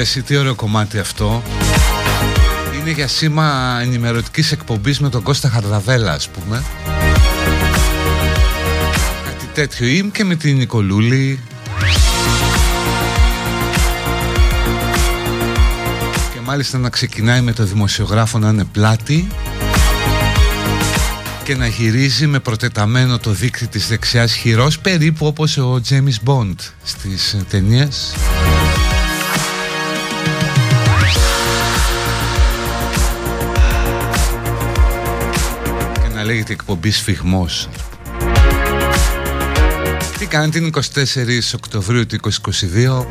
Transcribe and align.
εσύ 0.00 0.22
τι 0.22 0.36
ωραίο 0.36 0.54
κομμάτι 0.54 0.98
αυτό. 0.98 1.42
Είναι 2.80 2.90
για 2.90 3.08
σήμα 3.08 3.78
ενημερωτικής 3.82 4.52
εκπομπής 4.52 5.00
με 5.00 5.08
τον 5.08 5.22
Κώστα 5.22 5.48
Χαρδαβέλα 5.48 6.12
ας 6.12 6.28
πούμε. 6.28 6.62
Κάτι 9.24 9.46
τέτοιο. 9.54 9.86
Είμαι 9.86 10.10
και 10.12 10.24
με 10.24 10.34
την 10.34 10.56
Νικολούλη. 10.56 11.40
Και 16.32 16.40
μάλιστα 16.44 16.78
να 16.78 16.88
ξεκινάει 16.88 17.40
με 17.40 17.52
το 17.52 17.64
δημοσιογράφο 17.64 18.38
να 18.38 18.48
είναι 18.48 18.64
πλάτη 18.64 19.28
και 21.44 21.56
να 21.56 21.66
γυρίζει 21.66 22.26
με 22.26 22.38
προτεταμένο 22.38 23.18
το 23.18 23.30
δίκτυ 23.30 23.66
της 23.66 23.88
δεξιάς 23.88 24.34
χειρός 24.34 24.78
περίπου 24.78 25.26
όπως 25.26 25.56
ο 25.56 25.80
Τζέμις 25.80 26.22
Μποντ 26.22 26.60
στις 26.84 27.36
ταινίες 27.48 28.14
λέγεται 36.28 36.52
εκπομπή 36.52 36.90
Σφιγμός. 36.90 37.68
Τι 40.18 40.26
κάνει 40.26 40.50
την 40.50 40.72
24 40.74 40.80
Οκτωβρίου 41.54 42.06
του 42.06 42.18
2022 42.20 43.06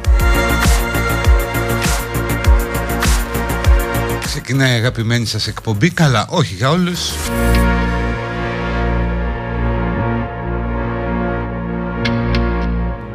Ξεκινάει 4.26 4.72
η 4.72 4.76
αγαπημένη 4.76 5.26
σας 5.26 5.48
εκπομπή. 5.48 5.90
Καλά, 5.90 6.26
όχι 6.30 6.54
για 6.54 6.70
όλους. 6.70 7.12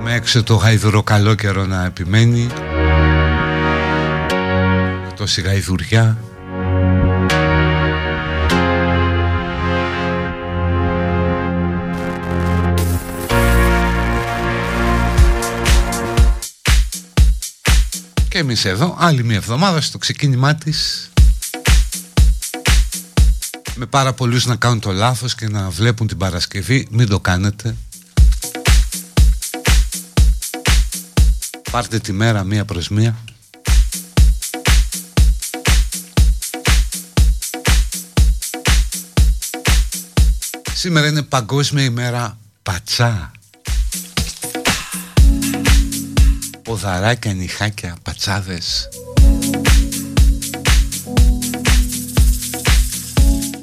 Με 0.03 0.15
έξω 0.15 0.43
το 0.43 0.55
γαϊδουρό 0.55 1.03
καλό 1.03 1.35
καιρό 1.35 1.67
να 1.67 1.85
επιμένει. 1.85 2.47
Με 5.05 5.13
τόση 5.17 5.41
γαϊδουριά 5.41 6.32
εμείς 18.43 18.65
εδώ 18.65 18.97
άλλη 18.99 19.25
μια 19.25 19.37
εβδομάδα 19.37 19.81
στο 19.81 19.99
ξεκίνημά 19.99 20.55
της. 20.55 21.11
Με 23.75 23.87
πάρα 23.87 24.13
πολλούς 24.13 24.47
να 24.47 24.57
κάνουν 24.57 24.81
το 24.81 24.93
λάθος 24.93 25.35
και 25.35 25.49
να 25.49 25.71
βλέπουν 25.71 26.07
την 26.07 26.17
Παρασκευή 26.17 26.87
Μην 26.91 27.09
το 27.09 27.21
κάνετε. 27.21 27.77
Πάρτε 31.71 31.99
τη 31.99 32.13
μέρα 32.13 32.45
μία 32.45 32.65
προς 32.65 32.89
μία. 32.89 33.17
Σήμερα 40.75 41.07
είναι 41.07 41.23
Παγκόσμια 41.23 41.85
ημέρα 41.85 42.39
πατσά 42.63 43.33
ποδαράκια, 46.73 47.35
νυχάκια, 47.35 47.97
πατσάδες. 48.03 48.89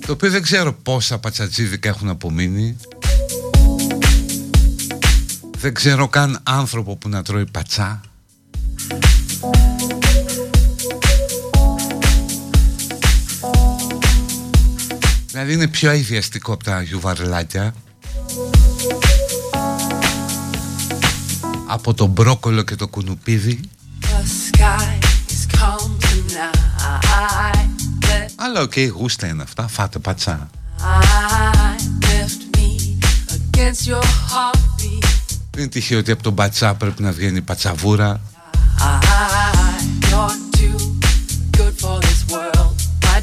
Το 0.06 0.12
οποίο 0.12 0.30
δεν 0.30 0.42
ξέρω 0.42 0.74
πόσα 0.74 1.20
πατσατζίδικα 1.20 1.90
έχουν 1.90 2.10
απομείνει. 2.10 2.78
Δεν 5.58 5.74
ξέρω 5.74 6.08
καν 6.08 6.40
άνθρωπο 6.44 6.96
που 6.96 7.10
να 7.10 7.24
τρώει 7.24 7.46
πατσά. 7.52 8.02
Δηλαδή 15.32 15.54
είναι 15.54 15.68
πιο 15.68 15.90
αηδιαστικό 15.90 16.54
από 16.54 16.64
τα 16.64 16.82
γιουβαρλάκια 16.82 17.74
από 21.70 21.94
το 21.94 22.06
μπρόκολο 22.06 22.62
και 22.62 22.76
το 22.76 22.88
κουνουπίδι. 22.88 23.60
Αλλά 28.36 28.62
ok, 28.62 28.72
okay, 28.76 28.90
γούστα 28.94 29.28
είναι 29.28 29.44
αυτά, 29.44 29.68
φάτε 29.68 30.00
πατσά. 30.00 30.50
Δεν 35.52 35.62
είναι 35.64 35.68
τυχαίο 35.68 36.00
ότι 36.00 36.12
από 36.12 36.24
τον 36.24 36.36
πατσά 36.36 36.74
πρέπει 36.74 37.02
να 37.02 37.12
βγαίνει 37.12 37.42
πατσαβούρα. 37.42 38.22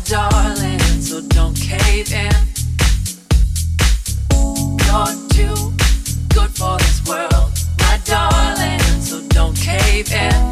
Darling, 0.09 0.87
air. 10.13 10.46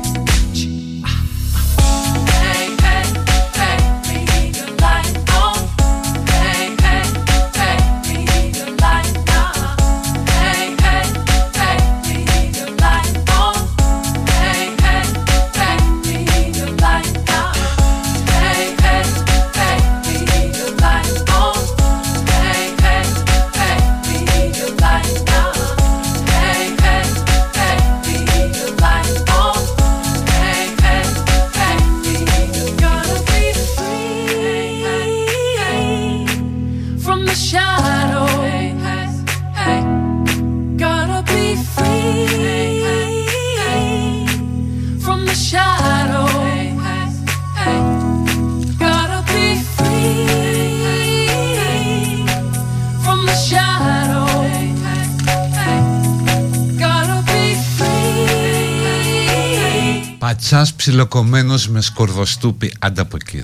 Cave 60.44 60.52
in. 60.52 60.54
Πατσάς 60.54 60.74
ψιλοκομμένος 60.74 61.68
με 61.68 61.80
σκορδοστούπι. 61.80 62.74
Άντα 62.78 63.02
από 63.02 63.18
κύριε 63.18 63.42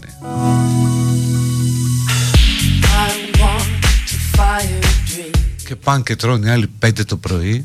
Και 5.67 5.77
πάνε 5.77 6.03
και 6.03 6.17
τρώνε 6.17 6.51
άλλοι 6.51 6.67
πέντε 6.79 7.05
το 7.05 7.17
πρωί. 7.17 7.65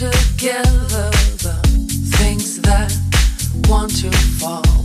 Together 0.00 1.10
the 1.44 1.56
things 2.16 2.50
that 2.66 2.90
want 3.68 3.90
to 4.00 4.10
fall 4.38 4.79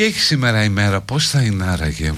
Τι 0.00 0.06
έχει 0.06 0.20
σήμερα 0.20 0.64
η 0.64 0.68
μέρα, 0.68 1.00
πώς 1.00 1.28
θα 1.28 1.42
είναι 1.42 1.64
άραγε 1.64 2.12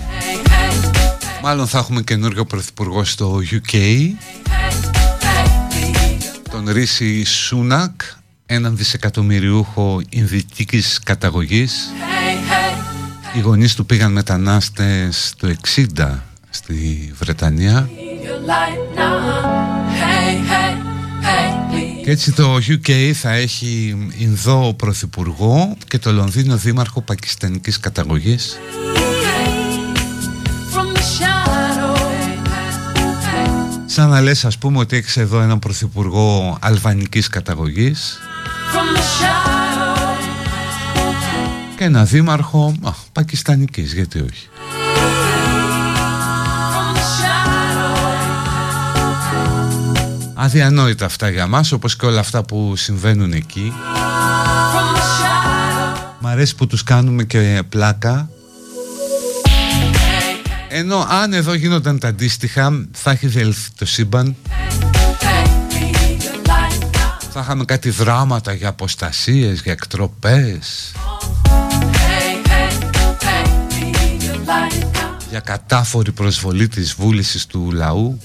Μάλλον 1.42 1.66
θα 1.66 1.78
έχουμε 1.78 2.02
καινούριο 2.02 2.44
πρωθυπουργό 2.44 3.04
στο 3.04 3.40
UK 3.50 3.76
Τον 6.50 6.68
Ρίση 6.68 7.24
Σούνακ 7.24 8.00
Έναν 8.46 8.76
δισεκατομμυριούχο 8.76 10.00
Ινδικής 10.08 10.98
καταγωγής. 11.04 11.92
Οι 13.36 13.40
γονείς 13.40 13.74
του 13.74 13.86
πήγαν 13.86 14.12
μετανάστες 14.12 15.32
το 15.36 15.54
60 15.96 16.18
στη 16.50 17.12
Βρετανία 17.18 17.88
και 22.04 22.10
έτσι 22.10 22.32
το 22.32 22.56
UK 22.68 23.10
θα 23.14 23.30
έχει 23.30 23.96
Ινδό 24.18 24.74
Πρωθυπουργό 24.74 25.76
και 25.88 25.98
το 25.98 26.12
Λονδίνο 26.12 26.56
Δήμαρχο 26.56 27.00
Πακιστανικής 27.00 27.80
καταγωγής 27.80 28.58
Σαν 33.86 34.08
να 34.08 34.20
λες 34.20 34.44
ας 34.44 34.58
πούμε 34.58 34.78
ότι 34.78 34.96
έχεις 34.96 35.16
εδώ 35.16 35.40
έναν 35.40 35.58
πρωθυπουργό 35.58 36.58
αλβανικής 36.60 37.28
καταγωγής 37.28 38.18
και 41.76 41.84
ένα 41.84 42.04
δήμαρχο 42.04 42.74
α, 42.82 42.90
πακιστανικής, 43.12 43.92
γιατί 43.94 44.20
όχι. 44.20 44.48
Αδιανόητα 50.44 51.04
αυτά 51.04 51.28
για 51.28 51.46
μας 51.46 51.72
όπως 51.72 51.96
και 51.96 52.06
όλα 52.06 52.20
αυτά 52.20 52.42
που 52.42 52.76
συμβαίνουν 52.76 53.32
εκεί. 53.32 53.72
Μ' 56.20 56.26
αρέσει 56.26 56.54
που 56.54 56.66
τους 56.66 56.82
κάνουμε 56.82 57.24
και 57.24 57.62
πλάκα. 57.68 58.28
Ενώ 60.68 61.06
αν 61.10 61.32
εδώ 61.32 61.54
γίνονταν 61.54 61.98
τα 61.98 62.08
αντίστοιχα 62.08 62.86
θα 62.92 63.10
έχει 63.10 63.26
διελθεί 63.26 63.70
το 63.78 63.86
σύμπαν. 63.86 64.36
Θα 67.32 67.40
είχαμε 67.40 67.64
κάτι 67.64 67.90
δράματα 67.90 68.52
για 68.52 68.68
αποστασίες, 68.68 69.60
για 69.60 69.72
εκτροπές. 69.72 70.92
Για 75.30 75.40
κατάφορη 75.40 76.12
προσβολή 76.12 76.68
της 76.68 76.94
βούλησης 76.94 77.46
του 77.46 77.70
λαού 77.72 78.18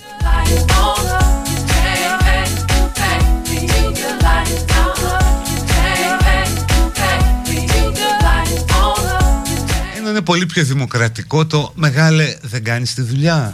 είναι 10.18 10.26
πολύ 10.26 10.46
πιο 10.46 10.64
δημοκρατικό 10.64 11.46
το 11.46 11.72
«Μεγάλε 11.76 12.36
δεν 12.42 12.64
κάνεις 12.64 12.94
τη 12.94 13.02
δουλειά». 13.02 13.54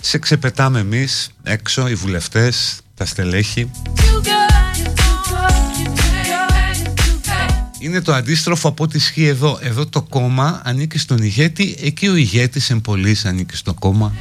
Σε 0.00 0.18
ξεπετάμε 0.18 0.80
εμείς 0.80 1.30
έξω 1.42 1.88
οι 1.88 1.94
βουλευτές, 1.94 2.80
τα 2.94 3.04
στελέχη. 3.04 3.70
Είναι 7.78 8.00
το 8.00 8.14
αντίστροφο 8.14 8.68
από 8.68 8.84
ό,τι 8.84 8.96
ισχύει 8.96 9.26
εδώ. 9.26 9.58
Εδώ 9.62 9.86
το 9.86 10.02
κόμμα 10.02 10.60
ανήκει 10.64 10.98
στον 10.98 11.18
ηγέτη, 11.22 11.76
εκεί 11.82 12.08
ο 12.08 12.14
ηγέτης 12.14 12.70
εμπολής 12.70 13.24
ανήκει 13.24 13.56
στο 13.56 13.74
κόμμα. 13.74 14.12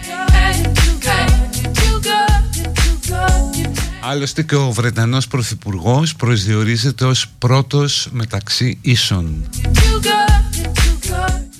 Άλλωστε 4.07 4.43
και 4.43 4.55
ο 4.55 4.71
Βρετανός 4.71 5.27
Πρωθυπουργός 5.27 6.15
προσδιορίζεται 6.15 7.05
ως 7.05 7.27
πρώτος 7.37 8.07
μεταξύ 8.11 8.77
ίσων. 8.81 9.49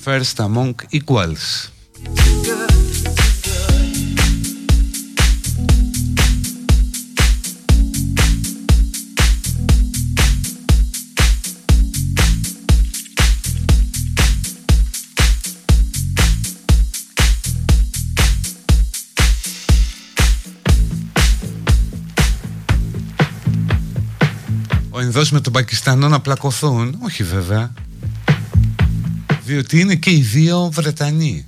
First 0.06 0.38
among 0.38 0.74
equals. 0.92 1.70
ο 24.90 25.00
Ινδός 25.00 25.30
με 25.30 25.40
τον 25.40 25.52
Πακιστανό 25.52 26.08
να 26.08 26.20
πλακωθούν. 26.20 26.98
Όχι 27.02 27.22
βέβαια. 27.22 27.72
Διότι 29.46 29.80
είναι 29.80 29.94
και 29.94 30.10
οι 30.10 30.20
δύο 30.20 30.70
Βρετανοί. 30.72 31.46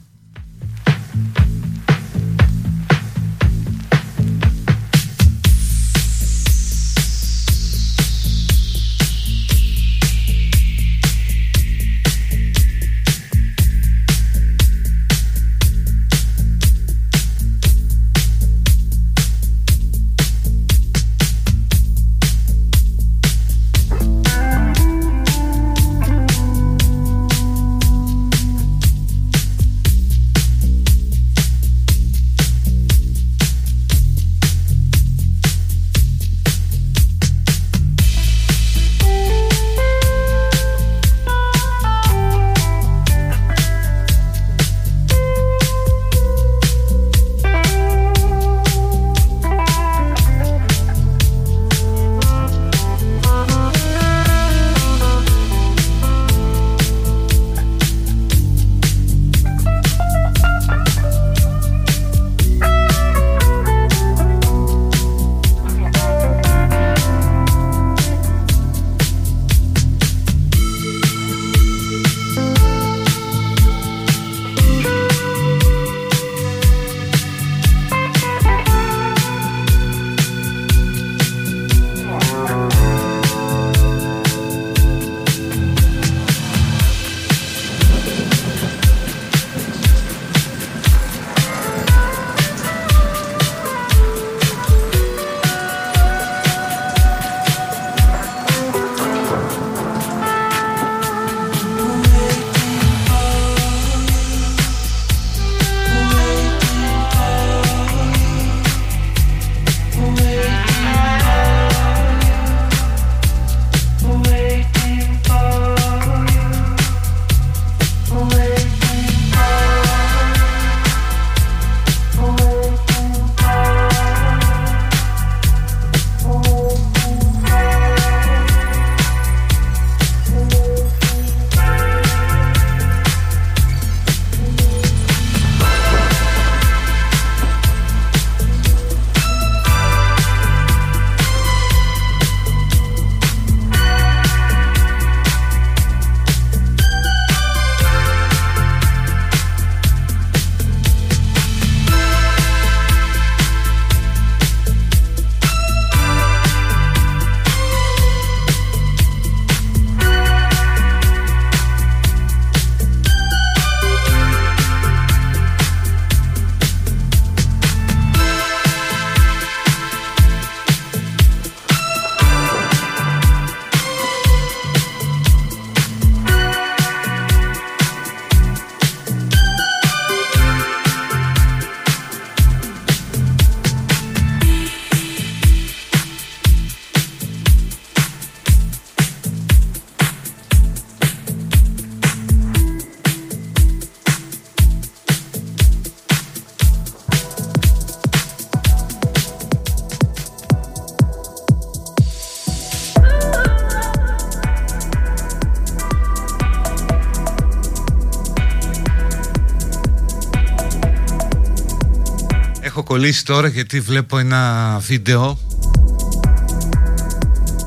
Κολλήσει 213.08 213.26
τώρα 213.26 213.48
γιατί 213.48 213.80
βλέπω 213.80 214.18
ένα 214.18 214.78
βίντεο. 214.78 215.38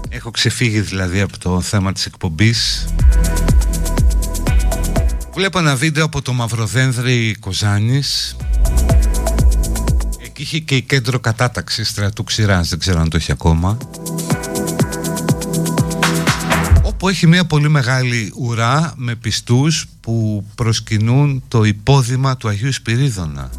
Έχω 0.09 0.31
ξεφύγει 0.31 0.79
δηλαδή 0.79 1.21
από 1.21 1.37
το 1.37 1.61
θέμα 1.61 1.91
της 1.91 2.05
εκπομπής. 2.05 2.87
Βλέπω 5.33 5.59
ένα 5.59 5.75
βίντεο 5.75 6.05
από 6.05 6.21
το 6.21 6.33
Μαυροδένδρη 6.33 7.35
Κοζάνης. 7.39 8.35
Εκεί 10.25 10.41
είχε 10.41 10.59
και 10.59 10.75
η 10.75 10.81
κέντρο 10.81 11.19
κατάταξης 11.19 11.89
στρατού 11.89 12.23
Ξηράς, 12.23 12.69
δεν 12.69 12.79
ξέρω 12.79 12.99
αν 12.99 13.09
το 13.09 13.17
έχει 13.17 13.31
ακόμα. 13.31 13.77
Όπου 16.83 17.09
έχει 17.09 17.27
μια 17.27 17.45
πολύ 17.45 17.69
μεγάλη 17.69 18.33
ουρά 18.35 18.93
με 18.95 19.15
πιστούς 19.15 19.85
που 20.01 20.45
προσκυνούν 20.55 21.43
το 21.47 21.63
υπόδημα 21.63 22.37
του 22.37 22.47
Αγίου 22.47 22.73
Σπυρίδωνα 22.73 23.49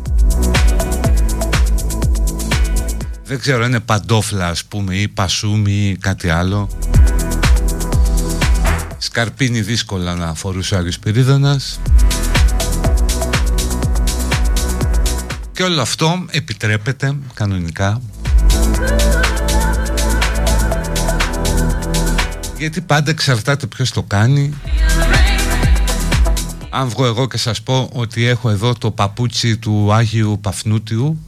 Δεν 3.33 3.41
ξέρω, 3.41 3.65
είναι 3.65 3.81
παντόφλα 3.81 4.49
ας 4.49 4.65
πούμε 4.65 4.95
ή 4.95 5.09
πασούμι 5.09 5.73
ή 5.73 5.97
κάτι 5.97 6.31
άλλο. 6.31 6.69
Σκαρπίνι 8.99 9.61
δύσκολα 9.61 10.15
να 10.15 10.35
φορούσε 10.35 10.75
ο 10.75 10.79
Άγιος 10.79 10.99
Πυρίδωνας. 10.99 11.81
Και 15.53 15.63
όλο 15.63 15.81
αυτό 15.81 16.25
επιτρέπεται 16.31 17.17
κανονικά. 17.35 18.01
Γιατί 22.59 22.81
πάντα 22.81 23.11
εξαρτάται 23.11 23.67
ποιος 23.67 23.91
το 23.91 24.03
κάνει. 24.03 24.55
Αν 26.71 26.89
βγω 26.89 27.07
εγώ 27.07 27.29
και 27.29 27.39
σας 27.39 27.63
πω 27.63 27.89
ότι 27.93 28.27
έχω 28.27 28.51
εδώ 28.51 28.73
το 28.73 28.91
παπούτσι 28.91 29.57
του 29.57 29.93
Άγιου 29.93 30.39
Παφνούτιου 30.41 31.19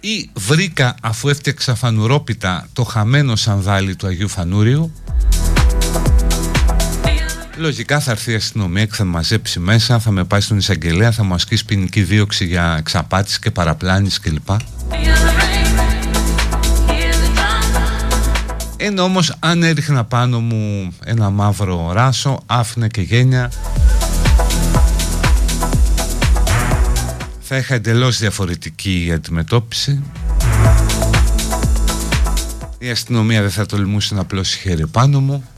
ή 0.00 0.30
βρήκα 0.34 0.94
αφού 1.02 1.28
έφτιαξα 1.28 1.74
φανουρόπιτα 1.74 2.68
το 2.72 2.84
χαμένο 2.84 3.36
σανδάλι 3.36 3.96
του 3.96 4.06
Αγίου 4.06 4.28
Φανούριου; 4.28 4.92
Λογικά 7.56 8.00
θα 8.00 8.10
έρθει 8.10 8.32
η 8.32 8.34
αστυνομία 8.34 8.84
και 8.84 8.94
θα 8.94 9.04
με 9.04 9.10
μαζέψει 9.10 9.60
μέσα, 9.60 9.98
θα 9.98 10.10
με 10.10 10.24
πάει 10.24 10.40
στον 10.40 10.56
εισαγγελέα, 10.56 11.12
θα 11.12 11.22
μου 11.24 11.34
ασκήσει 11.34 11.64
ποινική 11.64 12.02
δίωξη 12.02 12.44
για 12.46 12.76
εξαπάτηση 12.78 13.38
και 13.38 13.50
παραπλάνηση 13.50 14.20
κλπ. 14.20 14.48
Ενώ 18.76 19.02
όμως 19.02 19.34
αν 19.38 19.62
έριχνα 19.62 20.04
πάνω 20.04 20.40
μου 20.40 20.92
ένα 21.04 21.30
μαύρο 21.30 21.92
ράσο, 21.92 22.42
άφηνα 22.46 22.88
και 22.88 23.00
γένια 23.00 23.50
θα 27.50 27.56
είχα 27.56 27.74
εντελώς 27.74 28.18
διαφορετική 28.18 29.10
αντιμετώπιση. 29.14 30.02
Η 32.78 32.90
αστυνομία 32.90 33.40
δεν 33.40 33.50
θα 33.50 33.66
τολμούσε 33.66 34.14
να 34.14 34.20
απλώσει 34.20 34.58
χέρι 34.58 34.86
πάνω 34.86 35.20
μου. 35.20 35.48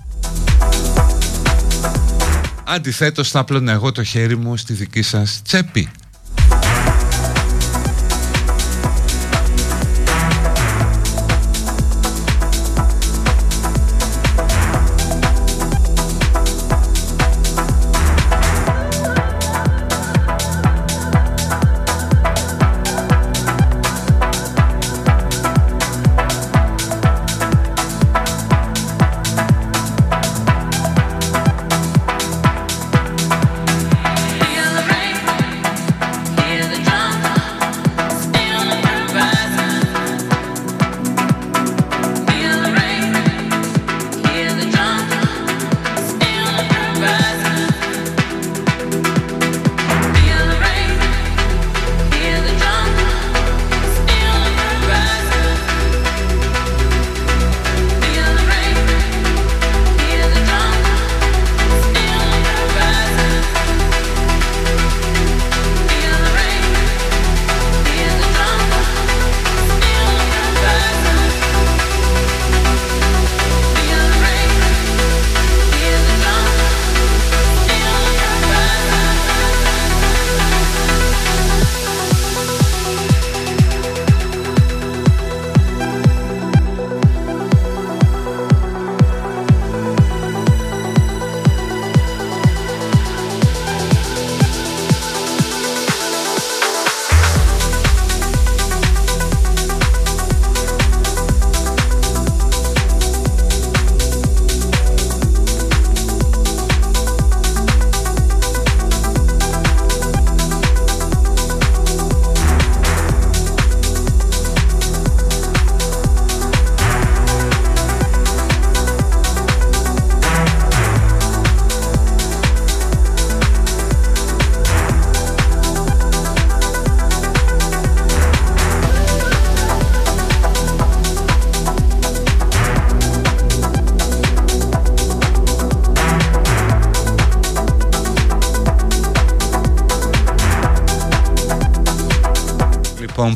Αντιθέτως 2.64 3.30
θα 3.30 3.38
απλώνα 3.38 3.72
εγώ 3.72 3.92
το 3.92 4.02
χέρι 4.02 4.36
μου 4.36 4.56
στη 4.56 4.72
δική 4.72 5.02
σας 5.02 5.40
τσέπη 5.44 5.90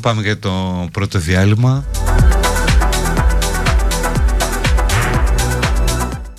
πάμε 0.04 0.22
για 0.22 0.38
το 0.38 0.86
πρώτο 0.92 1.18
διάλειμμα 1.18 1.84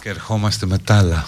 και 0.01 0.10
ερχόμαστε 0.10 0.65
με 0.65 0.78
τα 0.78 0.97
άλλα. 0.97 1.28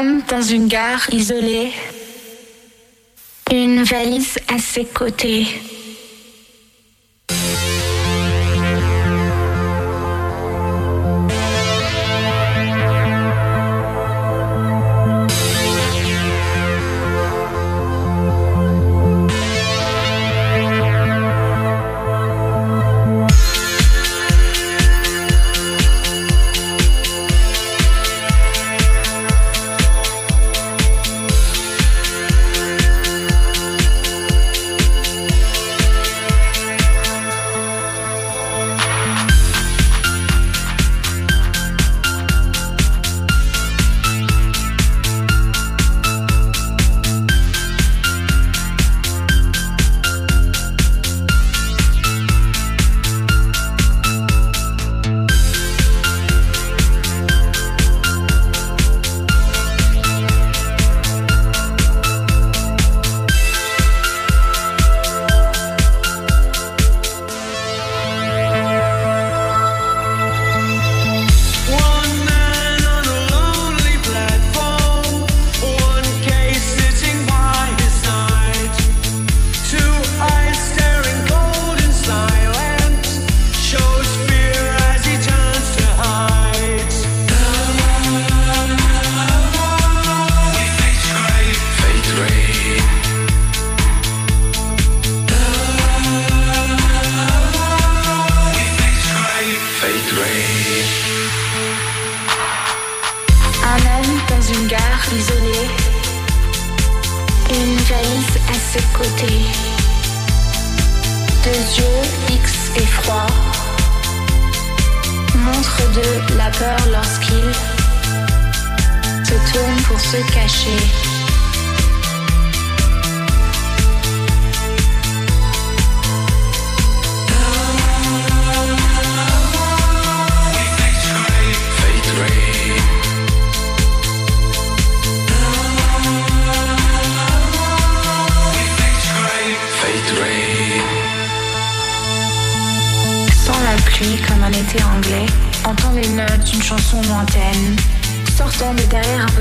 Dans 0.00 0.40
une 0.40 0.66
gare 0.66 1.12
isolée, 1.12 1.72
une 3.52 3.82
valise 3.82 4.38
à 4.48 4.58
ses 4.58 4.86
côtés. 4.86 5.46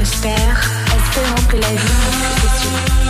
j'espère, 0.10 0.72
espérant 0.98 1.48
que 1.50 1.58
la 1.58 1.70
vie 1.70 1.78
soit. 2.60 3.10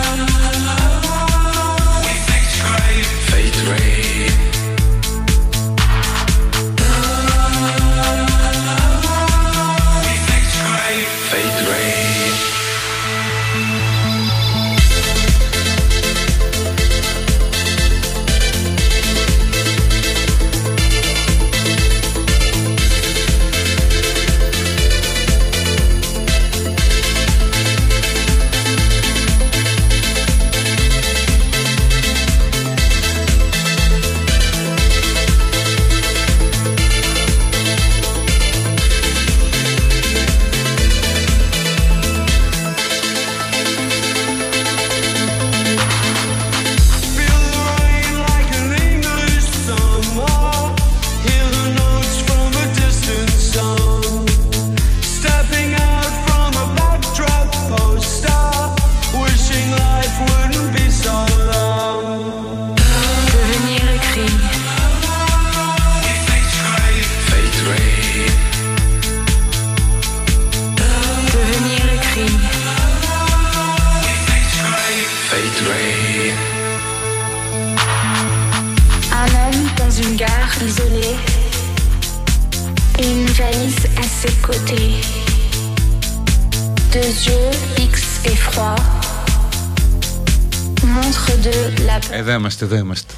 Εδώ 92.70 92.84
είμαστε. 92.84 93.14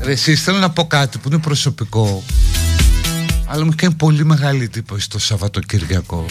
Ρε 0.00 0.12
εσείς 0.12 0.42
θέλω 0.42 0.58
να 0.58 0.70
πω 0.70 0.86
κάτι 0.86 1.18
που 1.18 1.28
είναι 1.28 1.38
προσωπικό 1.38 2.22
αλλά 3.46 3.64
μου 3.64 3.72
κάνει 3.76 3.94
πολύ 3.94 4.24
μεγάλη 4.24 4.64
εντύπωση 4.64 5.10
το 5.10 5.18
Σαββατοκυριακό. 5.18 6.26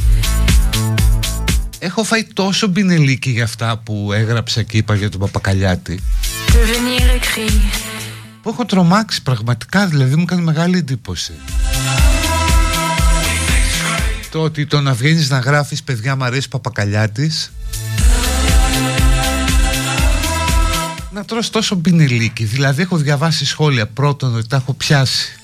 Έχω 1.80 2.04
φάει 2.04 2.24
τόσο 2.24 2.68
μπινελίκι 2.68 3.30
για 3.30 3.44
αυτά 3.44 3.78
που 3.78 4.12
έγραψα 4.14 4.64
και 4.64 4.78
είπα 4.78 4.96
για 4.96 5.10
τον 5.10 5.20
Παπακαλιάτη 5.20 6.00
που 8.42 8.50
έχω 8.50 8.66
τρομάξει 8.66 9.22
πραγματικά 9.22 9.88
δηλαδή 9.88 10.16
μου 10.16 10.26
κάνει 10.26 10.42
μεγάλη 10.42 10.78
εντύπωση 10.78 11.34
το 14.32 14.42
ότι 14.42 14.66
το 14.66 14.82
να 14.82 14.94
βγαίνεις 14.94 15.30
να 15.30 15.40
γράφεις 15.40 15.84
παιδιά 15.84 16.16
μου 16.16 16.24
αρέσει 16.24 16.48
Παπακαλιάτης 16.48 17.52
να 21.22 21.28
τρως 21.28 21.50
τόσο 21.50 21.76
πινελίκι. 21.76 22.44
Δηλαδή 22.44 22.82
έχω 22.82 22.98
διαβάσει 22.98 23.46
σχόλια 23.46 23.88
πρώτον 23.88 24.36
ότι 24.36 24.48
τα 24.48 24.56
έχω 24.56 24.74
πιάσει. 24.74 25.36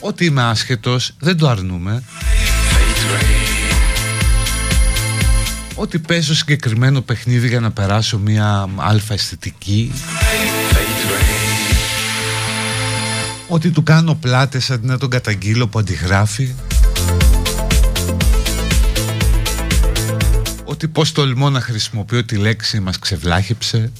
Ότι 0.00 0.24
είμαι 0.24 0.42
άσχετος 0.42 1.12
δεν 1.18 1.36
το 1.36 1.48
αρνούμε. 1.48 2.02
Ότι 5.74 5.98
παίζω 5.98 6.34
συγκεκριμένο 6.34 7.00
παιχνίδι 7.00 7.48
για 7.48 7.60
να 7.60 7.70
περάσω 7.70 8.18
μια 8.18 8.68
αλφα 8.76 9.14
αισθητική. 9.14 9.92
Ότι 13.48 13.70
του 13.70 13.82
κάνω 13.82 14.14
πλάτες 14.14 14.70
αντί 14.70 14.86
να 14.86 14.98
τον 14.98 15.10
καταγγείλω 15.10 15.68
που 15.68 15.78
αντιγράφει 15.78 16.54
ότι 20.74 20.88
πως 20.88 21.12
τολμώ 21.12 21.50
να 21.50 21.60
χρησιμοποιώ 21.60 22.24
τη 22.24 22.36
λέξη 22.36 22.80
μας 22.80 22.98
ξεβλάχεψε 22.98 23.92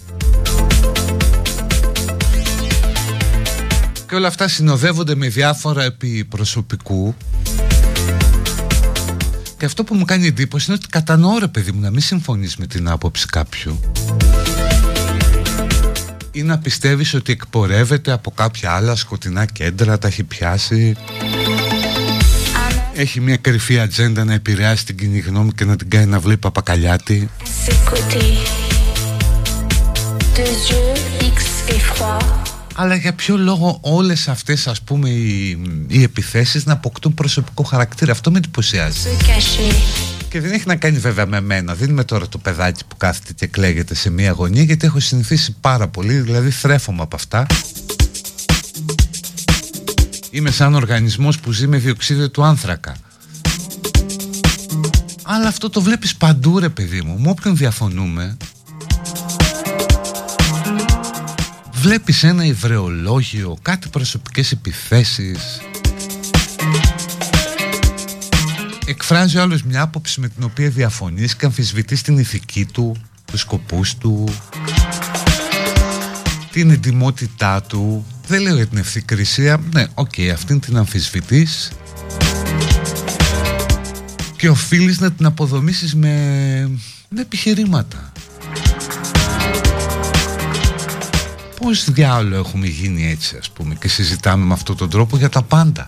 και 4.09 4.15
όλα 4.15 4.29
αυτά 4.29 4.49
συνοδεύονται 4.49 5.15
με 5.15 5.29
διάφορα 5.29 5.83
επί 5.85 6.25
προσωπικού. 6.25 7.15
Και 9.59 9.65
αυτό 9.65 9.85
που 9.85 9.95
μου 9.95 10.05
κάνει 10.05 10.27
εντύπωση 10.27 10.65
είναι 10.69 10.79
ότι 10.83 10.89
κατανοώ 10.91 11.39
ρε 11.39 11.49
παιδί 11.49 11.73
μου 11.73 11.81
να 11.81 11.91
μην 11.91 12.01
συμφωνείς 12.01 12.57
με 12.57 12.67
την 12.67 12.89
άποψη 12.89 13.27
κάποιου. 13.27 13.81
Ή 16.33 16.43
να 16.43 16.59
πιστεύεις 16.59 17.15
ότι 17.15 17.33
εκπορεύεται 17.33 18.13
από 18.13 18.31
κάποια 18.31 18.73
άλλα 18.73 18.97
σκοτεινά 18.97 19.45
κέντρα, 19.45 19.99
τα 19.99 20.09
έχει 20.09 20.23
πιάσει 20.23 20.97
έχει 22.95 23.21
μια 23.21 23.37
κρυφή 23.37 23.79
ατζέντα 23.79 24.25
να 24.25 24.35
επηρεάσει 24.35 24.85
την 24.85 24.97
κοινή 24.97 25.19
γνώμη 25.19 25.53
και 25.53 25.65
να 25.65 25.77
την 25.77 25.91
κάνει 25.91 26.07
να 26.07 26.19
βλέπει 26.19 26.39
παπακαλιάτη. 26.39 27.29
Αλλά 32.75 32.95
για 32.95 33.13
ποιο 33.13 33.37
λόγο 33.37 33.79
όλες 33.81 34.29
αυτές 34.29 34.67
ας 34.67 34.83
πούμε 34.83 35.09
οι, 35.09 35.59
οι 35.89 36.03
επιθέσεις 36.03 36.67
να 36.67 36.73
αποκτούν 36.73 37.15
προσωπικό 37.15 37.63
χαρακτήρα; 37.63 38.13
Αυτό 38.13 38.31
με 38.31 38.39
εντυπωσιάζει. 38.39 38.99
Και 40.29 40.41
δεν 40.41 40.53
έχει 40.53 40.67
να 40.67 40.77
κάνει 40.77 40.99
βέβαια 40.99 41.27
με 41.27 41.41
μένα 41.41 41.75
Δεν 41.75 41.89
είμαι 41.89 42.05
τώρα 42.05 42.29
το 42.29 42.39
παιδάκι 42.39 42.83
που 42.89 42.97
κάθεται 42.97 43.33
και 43.33 43.47
κλαίγεται 43.47 43.95
σε 43.95 44.11
μία 44.11 44.31
γωνία 44.31 44.63
Γιατί 44.63 44.87
έχω 44.87 45.01
συνηθίσει 45.01 45.57
πάρα 45.61 45.89
πολύ 45.89 46.15
Δηλαδή 46.15 46.51
θρέφομαι 46.51 47.03
από 47.03 47.17
αυτά 47.17 47.47
Είμαι 50.35 50.51
σαν 50.51 50.75
οργανισμός 50.75 51.41
που 51.41 51.53
ζει 51.53 51.67
με 51.67 51.79
διοξείδιο 51.79 52.31
του 52.31 52.43
άνθρακα. 52.43 52.97
Αλλά 55.23 55.49
αυτό 55.49 55.71
το 55.71 55.83
βλέπεις 55.83 56.17
παντού 56.17 56.59
ρε 56.59 56.69
παιδί 56.69 57.03
μου. 57.03 57.19
Με 57.19 57.31
όποιον 57.31 57.57
διαφωνούμε 57.57 58.37
Βλέπεις 61.73 62.23
ένα 62.23 62.45
υβρεολόγιο 62.45 63.57
Κάτι 63.63 63.89
προσωπικές 63.89 64.53
επιθέσεις. 64.53 65.61
Εκφράζει 68.87 69.39
ο 69.39 69.43
άλλος 69.43 69.63
μια 69.63 69.83
άποψη 69.83 70.21
με 70.21 70.29
την 70.29 70.45
οποία 70.45 70.69
διαφωνείς 70.69 71.37
Και 71.37 71.47
αμφισβητείς 71.47 72.03
την 72.03 72.19
ηθική 72.19 72.65
του 72.65 72.97
Τους 73.25 73.41
σκοπούς 73.41 73.97
του 73.97 74.29
Την 76.51 76.71
εντιμότητά 76.71 77.63
του 77.63 78.07
δεν 78.27 78.41
λέω 78.43 78.55
για 78.55 78.67
την 78.67 78.79
ευθυκρισία. 78.79 79.61
Ναι, 79.73 79.87
ok, 79.95 80.11
okay, 80.17 80.29
αυτήν 80.29 80.61
την 80.61 80.77
αμφισβητείς. 80.77 81.71
Και 84.37 84.49
οφείλεις 84.49 85.01
να 85.01 85.13
την 85.13 85.27
αποδομήσεις 85.27 85.95
με, 85.95 86.11
με 87.09 87.21
επιχειρήματα. 87.21 88.13
Πώς 91.61 91.91
διάολο 91.91 92.37
έχουμε 92.37 92.67
γίνει 92.67 93.11
έτσι 93.11 93.37
ας 93.37 93.51
πούμε 93.51 93.75
Και 93.75 93.89
συζητάμε 93.89 94.45
με 94.45 94.53
αυτόν 94.53 94.77
τον 94.77 94.91
τρόπο 94.91 95.17
για 95.17 95.29
τα 95.29 95.43
πάντα; 95.43 95.87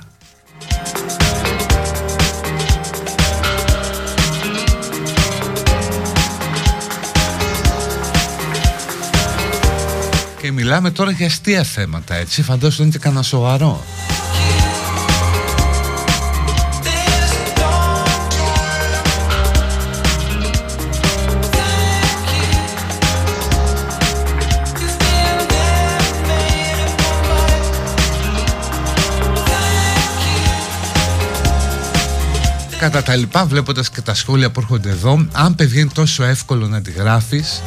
Και 10.46 10.52
μιλάμε 10.52 10.90
τώρα 10.90 11.10
για 11.10 11.26
αστεία 11.26 11.62
θέματα, 11.62 12.14
έτσι. 12.14 12.42
Φαντάζομαι 12.42 12.82
είναι 12.82 12.92
και 12.92 12.98
κανένα 12.98 13.22
σοβαρό. 13.22 13.84
Κατά 32.78 33.02
τα 33.02 33.16
λοιπά 33.16 33.46
βλέποντας 33.46 33.90
και 33.90 34.00
τα 34.00 34.14
σχόλια 34.14 34.50
που 34.50 34.60
έρχονται 34.60 34.88
εδώ 34.88 35.26
Αν 35.32 35.54
παιδί 35.54 35.80
είναι 35.80 35.90
τόσο 35.94 36.24
εύκολο 36.24 36.66
να 36.66 36.82
τη 36.82 36.90
γράφεις 36.90 37.62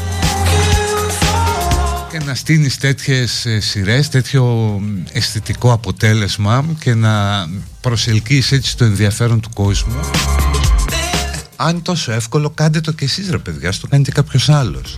και 2.11 2.19
να 2.25 2.35
στείνεις 2.35 2.77
τέτοιες 2.77 3.45
ε, 3.45 3.59
σειρές, 3.59 4.09
τέτοιο 4.09 4.81
αισθητικό 5.11 5.71
αποτέλεσμα 5.71 6.65
και 6.79 6.93
να 6.93 7.45
προσελκύεις 7.81 8.51
έτσι 8.51 8.77
το 8.77 8.85
ενδιαφέρον 8.85 9.39
του 9.39 9.49
κόσμου. 9.53 9.99
Αν 11.55 11.81
τόσο 11.81 12.11
εύκολο 12.11 12.49
κάντε 12.49 12.81
το 12.81 12.91
και 12.91 13.05
εσείς 13.05 13.29
ρε 13.29 13.37
παιδιά, 13.37 13.71
το 13.81 13.87
κάνει 13.87 14.03
και 14.03 14.11
κάποιος 14.11 14.49
άλλος. 14.49 14.95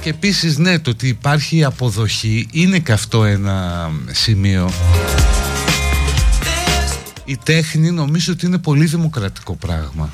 Και 0.00 0.10
επίσης 0.10 0.58
ναι, 0.58 0.78
το 0.78 0.90
ότι 0.90 1.08
υπάρχει 1.08 1.64
αποδοχή 1.64 2.48
είναι 2.52 2.78
και 2.78 2.92
αυτό 2.92 3.24
ένα 3.24 3.90
σημείο. 4.10 4.70
Η 7.24 7.36
τέχνη 7.42 7.90
νομίζω 7.90 8.32
ότι 8.32 8.46
είναι 8.46 8.58
πολύ 8.58 8.84
δημοκρατικό 8.84 9.54
πράγμα 9.54 10.10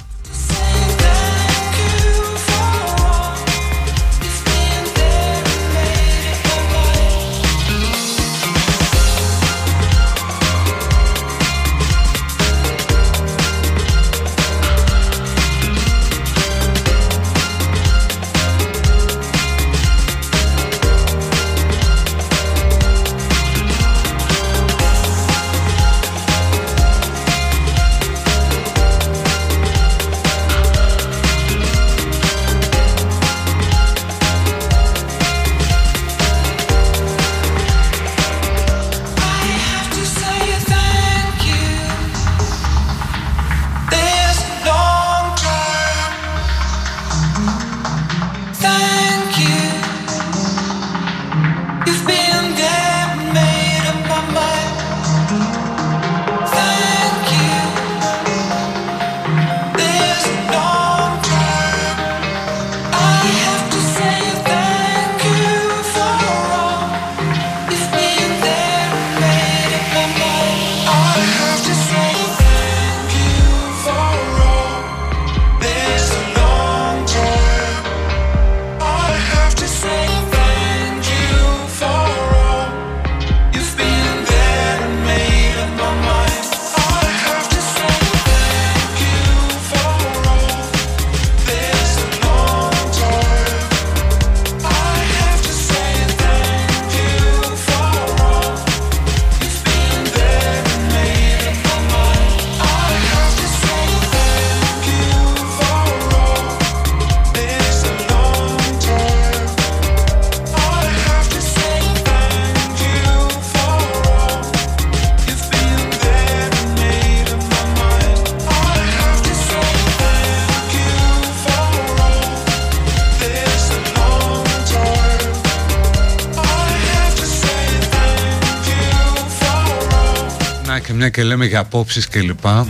και 131.13 131.21
μια 131.21 131.23
και 131.23 131.23
λέμε 131.23 131.47
για 131.47 131.61
απόψεις 131.61 132.09
και 132.09 132.21
λοιπά. 132.21 132.67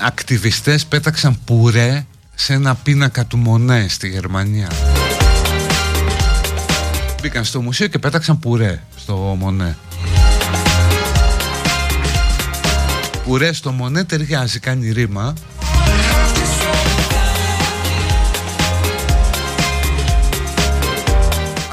Ακτιβιστές 0.00 0.86
πέταξαν 0.86 1.38
πουρέ 1.44 2.06
σε 2.34 2.52
ένα 2.52 2.74
πίνακα 2.74 3.24
του 3.24 3.36
Μονέ 3.36 3.86
στη 3.88 4.08
Γερμανία. 4.08 4.68
Μπήκαν 7.22 7.44
στο 7.44 7.60
μουσείο 7.60 7.86
και 7.86 7.98
πέταξαν 7.98 8.38
πουρέ 8.38 8.82
στο 8.96 9.14
Μονέ. 9.38 9.76
Πουρέ 13.24 13.52
στο 13.52 13.72
Μονέ 13.72 14.04
ταιριάζει, 14.04 14.58
κάνει 14.58 14.90
ρήμα. 14.90 15.34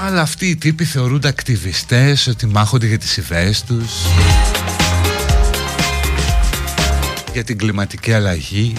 Αλλά 0.05 0.21
αυτοί 0.21 0.45
οι 0.45 0.55
τύποι 0.55 0.85
θεωρούνται 0.85 1.27
ακτιβιστές 1.27 2.27
Ότι 2.27 2.45
μάχονται 2.45 2.87
για 2.87 2.97
τις 2.97 3.17
ιδέες 3.17 3.63
τους 3.63 3.91
Για 7.37 7.45
την 7.45 7.57
κλιματική 7.57 8.13
αλλαγή 8.13 8.73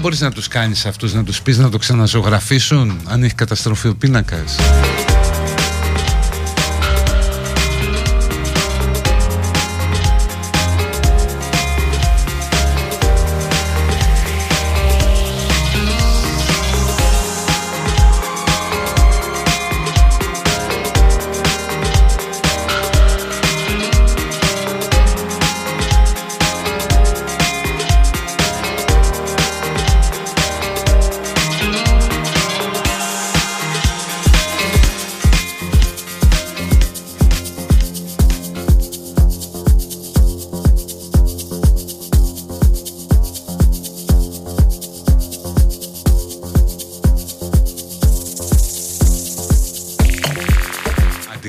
μπορείς 0.00 0.20
να 0.20 0.30
τους 0.30 0.48
κάνεις 0.48 0.86
αυτούς, 0.86 1.14
να 1.14 1.24
τους 1.24 1.42
πεις 1.42 1.58
να 1.58 1.70
το 1.70 1.78
ξαναζωγραφίσουν 1.78 3.00
αν 3.04 3.22
έχει 3.22 3.34
καταστροφεί 3.34 3.88
ο 3.88 3.94
πίνακας. 3.94 4.56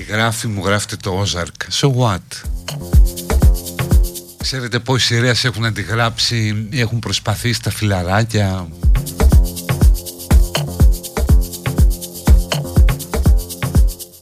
Γράφει 0.10 0.48
μου 0.48 0.66
γράφετε 0.66 0.96
το 0.96 1.24
Ozark. 1.24 1.82
So 1.82 1.92
what; 1.96 2.48
Ξέρετε 4.38 4.80
πόσοι 4.80 5.06
σειρές 5.06 5.44
έχουν 5.44 5.66
αντιγράψει 5.66 6.68
ή 6.70 6.80
έχουν 6.80 7.00
προσπαθήσει 7.00 7.62
τα 7.62 7.72
φιλαράκια. 7.72 8.68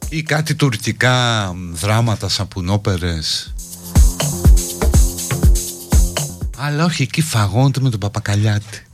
Ή 0.10 0.24
κάτι 0.24 0.56
τουρκικά 0.56 1.52
δράματα 1.72 2.30
σαπουνόπερες. 2.30 3.54
Αλλά 6.58 6.86
όχι 6.86 7.04
εκεί 7.04 7.22
φαγώνται 7.22 7.80
με 7.80 7.90
τον 7.90 8.00
παπακαλιάτη 8.00 8.87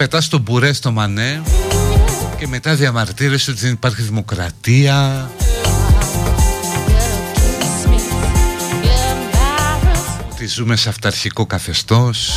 πετάς 0.00 0.28
τον 0.28 0.40
μπουρέ 0.40 0.72
στο 0.72 0.90
μανέ 0.90 1.42
και 2.38 2.46
μετά 2.46 2.74
διαμαρτύρεσαι 2.74 3.50
ότι 3.50 3.60
δεν 3.60 3.72
υπάρχει 3.72 4.02
δημοκρατία. 4.02 5.30
Ότι 10.32 10.46
ζούμε 10.46 10.76
σε 10.76 10.88
αυταρχικό 10.88 11.46
καθεστώς. 11.46 12.32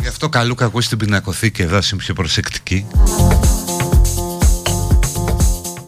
Γι' 0.00 0.08
αυτό 0.08 0.28
καλού 0.28 0.54
κακού 0.54 0.80
στην 0.80 0.98
πινακοθήκη 0.98 1.62
εδώ 1.62 1.78
είμαι 1.92 2.02
πιο 2.02 2.14
προσεκτική. 2.14 2.86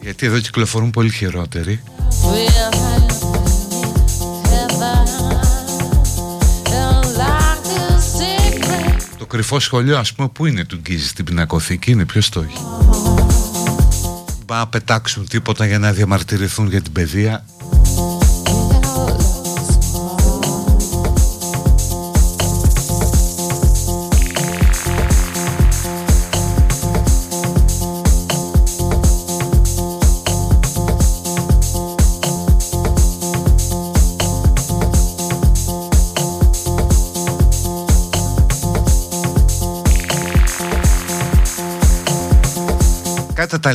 Γιατί 0.01 0.25
εδώ 0.25 0.39
κυκλοφορούν 0.39 0.91
πολύ 0.91 1.11
χειρότεροι 1.11 1.81
κρυφό 9.31 9.59
σχολείο 9.59 9.97
ας 9.97 10.13
πούμε 10.13 10.27
που 10.27 10.45
είναι 10.45 10.65
του 10.65 10.77
Γκίζη 10.77 11.07
στην 11.07 11.25
πινακοθήκη 11.25 11.91
είναι 11.91 12.05
ποιος 12.05 12.29
το 12.29 12.41
έχει 12.41 12.57
Μπα 14.45 14.67
πετάξουν 14.67 15.27
τίποτα 15.27 15.65
για 15.65 15.79
να 15.79 15.91
διαμαρτυρηθούν 15.91 16.67
για 16.69 16.81
την 16.81 16.91
παιδεία 16.91 17.45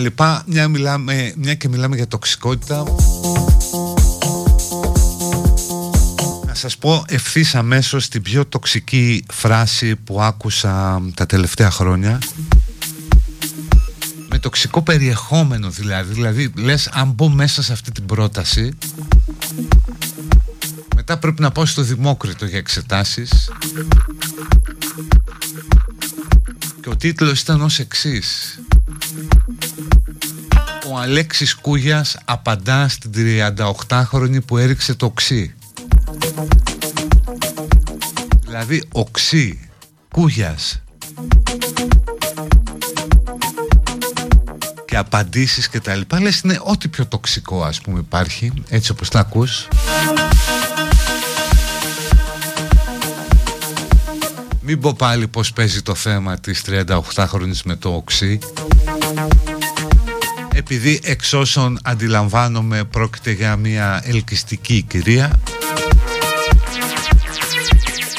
λοιπά, 0.07 0.43
μια, 0.47 0.69
μιλάμε, 0.69 1.33
μια 1.37 1.55
και 1.55 1.69
μιλάμε 1.69 1.97
για 1.97 2.07
τοξικότητα. 2.07 2.85
Να 6.47 6.55
σας 6.55 6.77
πω 6.77 7.05
ευθύς 7.09 7.55
αμέσως 7.55 8.09
την 8.09 8.23
πιο 8.23 8.47
τοξική 8.47 9.25
φράση 9.33 9.97
που 9.97 10.23
άκουσα 10.23 11.03
τα 11.15 11.27
τελευταία 11.27 11.71
χρόνια. 11.71 12.19
Με 14.29 14.39
τοξικό 14.39 14.83
περιεχόμενο 14.83 15.71
δηλαδή 15.71 16.13
Δηλαδή 16.15 16.53
λες 16.57 16.89
αν 16.93 17.11
μπω 17.11 17.29
μέσα 17.29 17.63
σε 17.63 17.73
αυτή 17.73 17.93
την 17.93 18.07
πρόταση 18.07 18.73
Μετά 20.97 21.19
πρέπει 21.19 21.43
να 21.43 21.51
πάω 21.51 21.67
στο 21.67 21.83
Δημόκριτο 21.83 22.47
για 22.47 22.59
εξετάσεις 22.59 23.51
Και 26.83 26.89
ο 26.89 26.97
τίτλος 26.97 27.41
ήταν 27.41 27.61
ως 27.61 27.79
εξής. 27.79 28.56
ο 28.56 28.56
Αλέξης 31.07 31.55
Κούγιας 31.55 32.17
απαντά 32.25 32.89
στην 32.89 33.11
38χρονη 33.15 34.45
που 34.45 34.57
έριξε 34.57 34.95
το 34.95 35.11
ξύ. 35.11 35.55
Δηλαδή 38.45 38.85
οξύ, 38.93 39.69
Κούγιας. 40.13 40.83
Και 44.87 44.97
απαντήσεις 44.97 45.69
και 45.69 45.81
τα 45.81 45.95
λοιπά. 45.95 46.21
Λες 46.21 46.41
είναι 46.41 46.61
ό,τι 46.63 46.89
πιο 46.89 47.07
τοξικό 47.07 47.65
ας 47.65 47.81
πούμε 47.81 47.99
υπάρχει, 47.99 48.53
έτσι 48.69 48.91
όπως 48.91 49.09
τα 49.09 49.19
ακούς. 49.19 49.69
Μην 54.61 54.81
πω 54.81 54.93
πάλι 54.93 55.29
πως 55.29 55.53
παίζει 55.53 55.83
το 55.83 55.95
θέμα 55.95 56.39
της 56.39 56.63
38χρονης 56.67 57.61
με 57.65 57.77
το 57.77 57.95
οξύ 57.95 58.39
επειδή 60.69 61.01
εξ 61.03 61.33
όσων 61.33 61.79
αντιλαμβάνομαι 61.83 62.85
πρόκειται 62.85 63.31
για 63.31 63.57
μια 63.57 64.03
ελκυστική 64.05 64.83
κυρία 64.89 65.41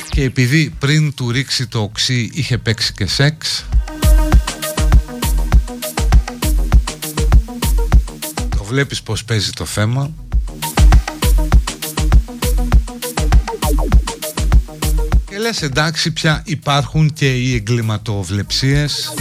και 0.10 0.24
επειδή 0.24 0.74
πριν 0.80 1.14
του 1.14 1.32
ρίξει 1.32 1.68
το 1.68 1.82
οξύ 1.82 2.30
είχε 2.34 2.58
παίξει 2.58 2.94
και 2.94 3.08
σεξ 3.08 3.66
το 8.58 8.64
βλέπεις 8.64 9.02
πως 9.02 9.24
παίζει 9.24 9.50
το 9.50 9.66
θέμα. 9.66 10.12
Και 15.30 15.38
λες 15.38 15.62
εντάξει 15.62 16.12
πια 16.12 16.42
υπάρχουν 16.46 17.14
και 17.14 17.36
οι 17.36 17.56
εγκληματοβλεψίες 17.56 19.14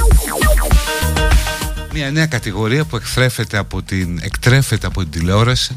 μια 1.97 2.11
νέα 2.11 2.26
κατηγορία 2.26 2.84
που 2.84 2.97
εκθρέφεται 2.97 3.57
από 3.57 3.82
την, 3.82 4.18
εκτρέφεται 4.22 4.86
από 4.86 5.03
την 5.03 5.11
τηλεόραση. 5.11 5.76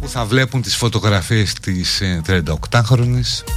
Που 0.00 0.08
θα 0.08 0.24
βλέπουν 0.24 0.62
τις 0.62 0.76
φωτογραφίες 0.76 1.52
της 1.52 2.02
38χρονης 2.26 3.42
ε, 3.42 3.50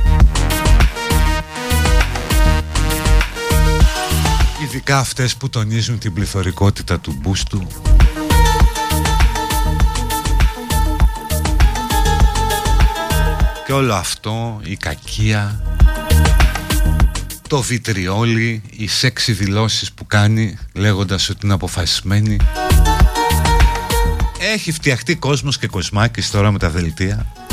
ειδικά 4.64 4.98
αυτές 4.98 5.36
που 5.36 5.50
τονίζουν 5.50 6.00
την 6.00 6.14
πληθωρικότητα 6.14 7.00
του 7.00 7.18
μπούστου. 7.22 7.68
Και 13.66 13.74
όλο 13.74 13.94
αυτό 13.94 14.60
η 14.64 14.76
κακία 14.76 15.75
το 17.48 17.62
βιτριόλι, 17.62 18.62
οι 18.78 18.88
σεξι 18.88 19.32
δηλώσεις 19.32 19.92
που 19.92 20.06
κάνει 20.06 20.58
λέγοντας 20.74 21.30
ότι 21.30 21.40
είναι 21.44 21.54
αποφασισμένη. 21.54 22.38
Έχει 24.54 24.72
φτιαχτεί 24.72 25.16
κόσμος 25.16 25.58
και 25.58 25.68
κοσμάκης 25.68 26.32
τώρα 26.32 26.52
με 26.52 26.60
τα 26.60 26.70
δελτία 26.70 27.45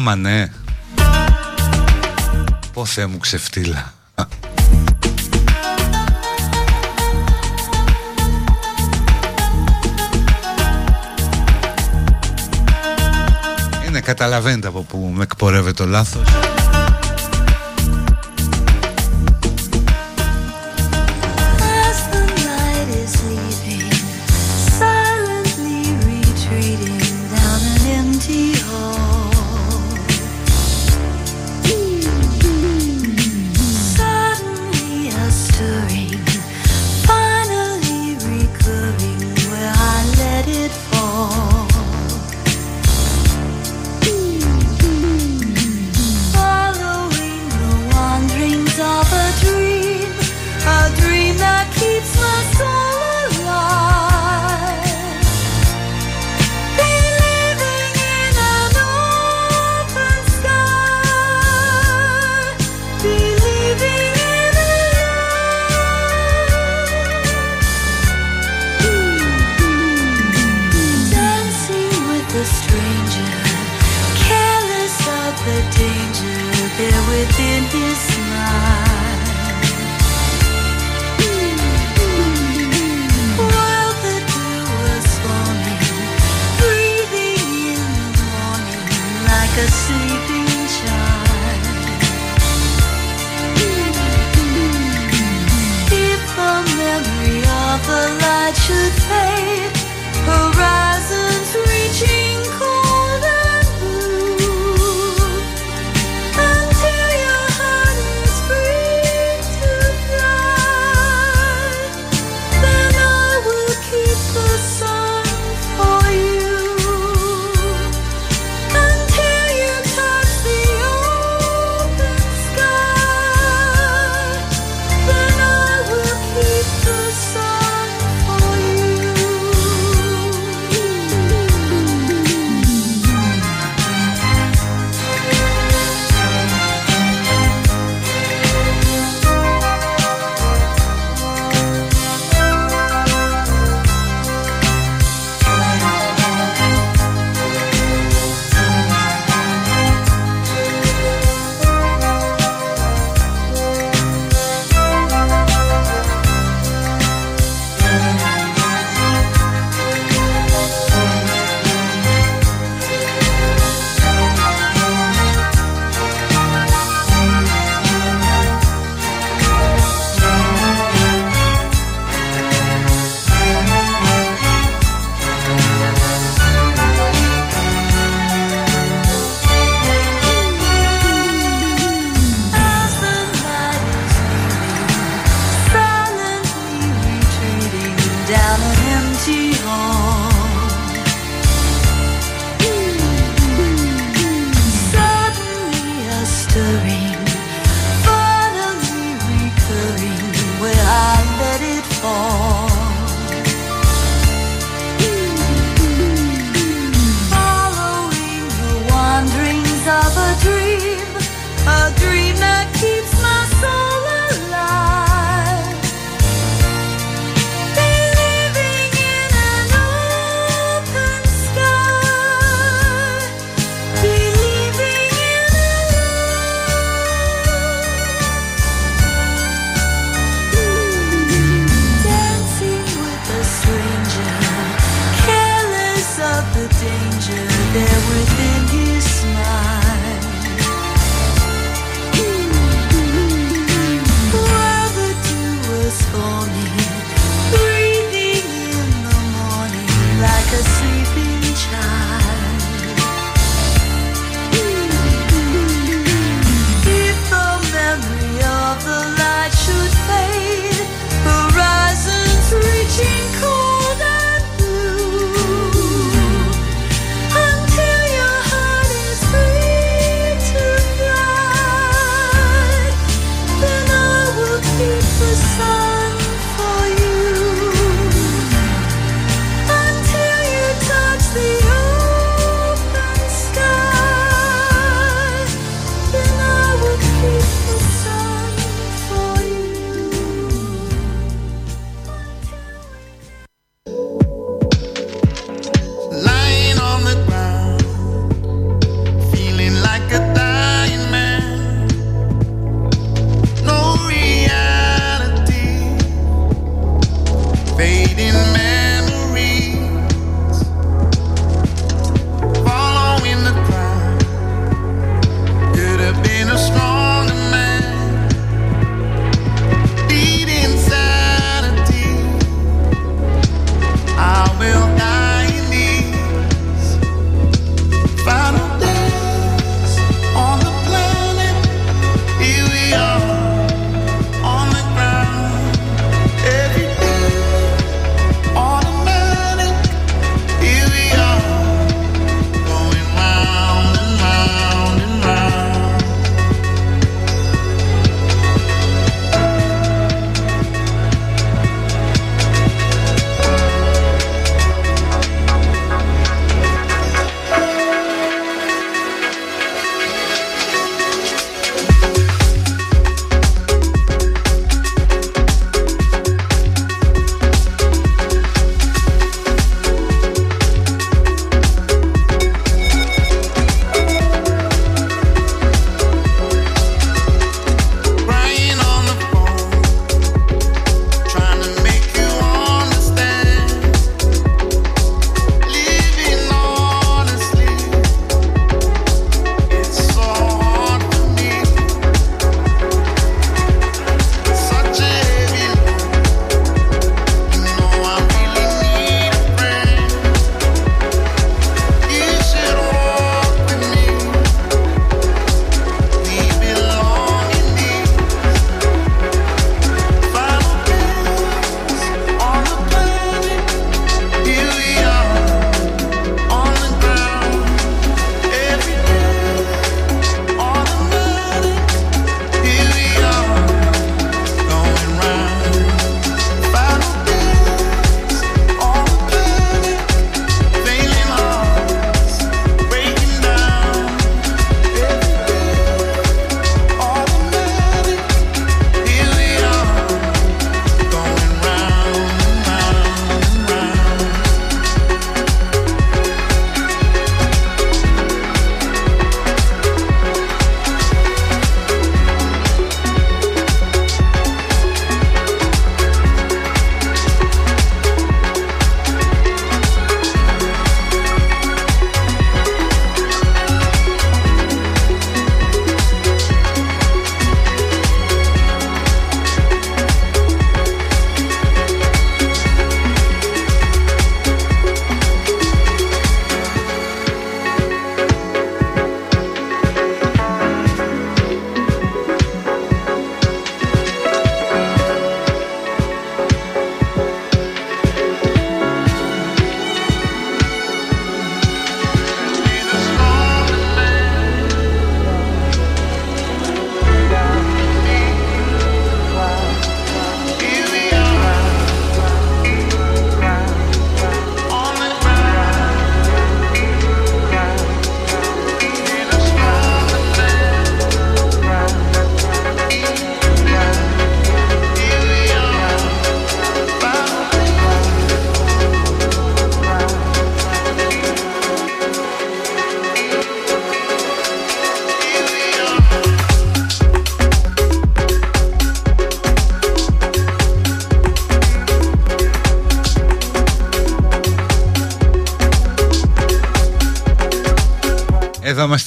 είπα 0.00 0.16
ναι. 0.16 0.48
Πω 2.72 2.84
Θεέ 2.84 3.06
μου 3.06 3.18
ξεφτύλα. 3.18 3.92
Είναι 13.86 14.00
καταλαβαίνετε 14.00 14.68
από 14.68 14.82
που 14.82 15.12
με 15.14 15.22
εκπορεύεται 15.22 15.72
το 15.72 15.86
λάθος 15.86 16.28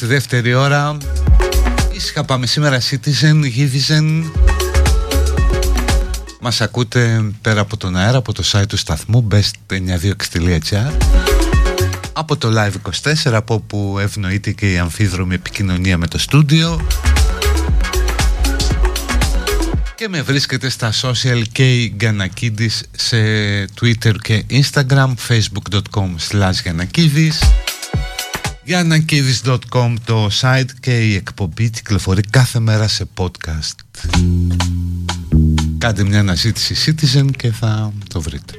δεύτερη 0.08 0.54
ώρα. 0.54 0.98
Ήσυχα 1.92 2.24
πάμε 2.24 2.46
σήμερα 2.46 2.82
Citizen, 2.90 3.42
Givizen 3.58 4.24
Μας 6.40 6.62
ακούτε 6.62 7.32
πέρα 7.42 7.62
από 7.62 7.78
τον 7.78 7.96
αέρα 7.96 8.18
Από 8.18 8.34
το 8.34 8.44
site 8.52 8.68
του 8.68 8.78
σταθμού 8.78 9.28
best926.gr 9.32 10.92
Από 12.14 12.38
το 12.38 12.50
Live24 12.56 13.32
Από 13.34 13.54
όπου 13.54 13.98
ευνοείται 14.00 14.52
και 14.52 14.72
η 14.72 14.78
αμφίδρομη 14.78 15.34
επικοινωνία 15.36 15.98
με 15.98 16.08
το 16.08 16.18
στούντιο. 16.18 16.88
Και 19.96 20.08
με 20.10 20.22
βρίσκεται 20.22 20.70
στα 20.70 20.94
social 21.02 21.42
και 21.52 21.82
η 21.82 21.94
Γκανακίδης 21.96 22.84
σε 22.92 23.18
Twitter 23.64 24.16
και 24.22 24.46
Instagram 24.50 25.14
facebook.com 25.28 26.10
slash 26.30 27.67
Γιάννακίδης.com 28.68 29.94
το 30.06 30.30
site 30.42 30.70
και 30.80 31.06
η 31.06 31.16
εκπομπή 31.16 31.70
κυκλοφορεί 31.70 32.22
κάθε 32.22 32.60
μέρα 32.60 32.88
σε 32.88 33.06
podcast. 33.18 33.76
Κάντε 35.78 36.04
μια 36.04 36.20
αναζήτηση 36.20 36.76
Citizen 36.86 37.26
και 37.38 37.52
θα 37.52 37.94
το 38.08 38.22
βρείτε. 38.22 38.54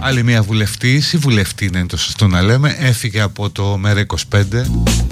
Άλλη 0.00 0.22
μια 0.22 0.42
βουλευτής 0.42 1.12
ή 1.12 1.16
βουλευτή 1.16 1.64
είναι 1.64 1.86
το 1.86 1.96
σωστό 1.96 2.26
να 2.26 2.42
λέμε 2.42 2.76
έφυγε 2.78 3.20
από 3.20 3.50
το 3.50 3.78
ΜΕΡΑ 3.78 4.06
25 4.06 5.09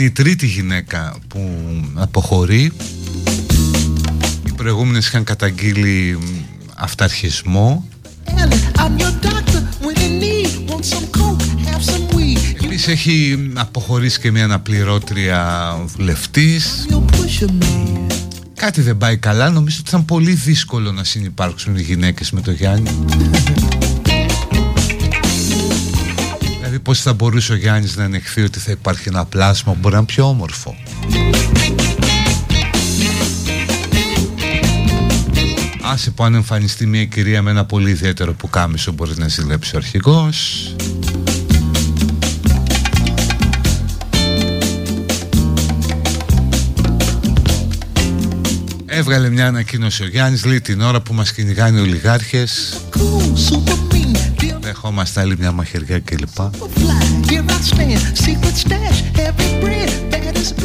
είναι 0.00 0.08
η 0.08 0.12
τρίτη 0.12 0.46
γυναίκα 0.46 1.16
που 1.28 1.60
αποχωρεί. 1.94 2.72
Οι 4.46 4.52
προηγούμενες 4.56 5.06
είχαν 5.06 5.24
καταγγείλει 5.24 6.18
αυταρχισμό. 6.74 7.88
Επίσης 12.62 12.88
έχει 12.88 13.50
αποχωρήσει 13.54 14.20
και 14.20 14.30
μια 14.30 14.44
αναπληρώτρια 14.44 15.74
βουλευτής. 15.86 16.86
Κάτι 18.54 18.80
δεν 18.80 18.98
πάει 18.98 19.16
καλά. 19.16 19.50
Νομίζω 19.50 19.76
ότι 19.80 19.88
ήταν 19.88 20.04
πολύ 20.04 20.32
δύσκολο 20.32 20.92
να 20.92 21.04
συνεπάρξουν 21.04 21.76
οι 21.76 21.82
γυναίκες 21.82 22.30
με 22.30 22.40
το 22.40 22.50
Γιάννη 22.50 22.90
πώς 26.78 27.00
θα 27.00 27.12
μπορούσε 27.12 27.52
ο 27.52 27.56
Γιάννης 27.56 27.96
να 27.96 28.04
ανεχθεί 28.04 28.42
ότι 28.42 28.58
θα 28.58 28.70
υπάρχει 28.70 29.08
ένα 29.08 29.24
πλάσμα 29.24 29.72
που 29.72 29.78
μπορεί 29.80 29.94
να 29.94 29.98
είναι 29.98 30.06
πιο 30.06 30.28
όμορφο; 30.28 30.76
Άσε 35.82 36.10
που 36.10 36.24
αν 36.24 36.34
εμφανιστεί 36.34 36.86
μια 36.86 37.04
κυρία 37.04 37.42
με 37.42 37.50
ένα 37.50 37.64
πολύ 37.64 37.90
ιδιαίτερο 37.90 38.34
που 38.34 38.48
κάμισο 38.48 38.92
μπορεί 38.92 39.12
να 39.16 39.28
ζηλέψει 39.28 39.74
ο 39.74 39.78
αρχηγός. 39.78 40.74
Έβγαλε 48.86 49.28
μια 49.28 49.46
ανακοίνωση 49.46 50.02
ο 50.02 50.06
Γιάννης, 50.06 50.44
λέει 50.44 50.60
την 50.60 50.80
ώρα 50.80 51.00
που 51.00 51.14
μας 51.14 51.32
κυνηγάνε 51.32 51.78
οι 51.78 51.82
ολιγάρχες 51.82 52.80
Δεχόμαστε 54.60 55.20
άλλη 55.20 55.36
μια 55.38 55.52
μαχαιριά 55.52 55.98
κλπ. 56.00 56.38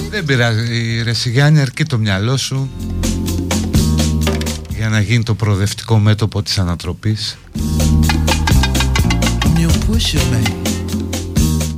Δεν 0.10 0.26
πειράζει 0.26 1.02
ρε 1.04 1.14
Σιγιάννη 1.14 1.60
αρκεί 1.60 1.84
το 1.84 1.98
μυαλό 1.98 2.38
σου 2.38 2.70
για 4.70 4.90
να 4.90 5.00
γίνει 5.00 5.24
το 5.24 5.34
προοδευτικό 5.36 5.98
μέτωπο 5.98 6.42
της 6.42 6.58
ανατροπής. 6.58 7.38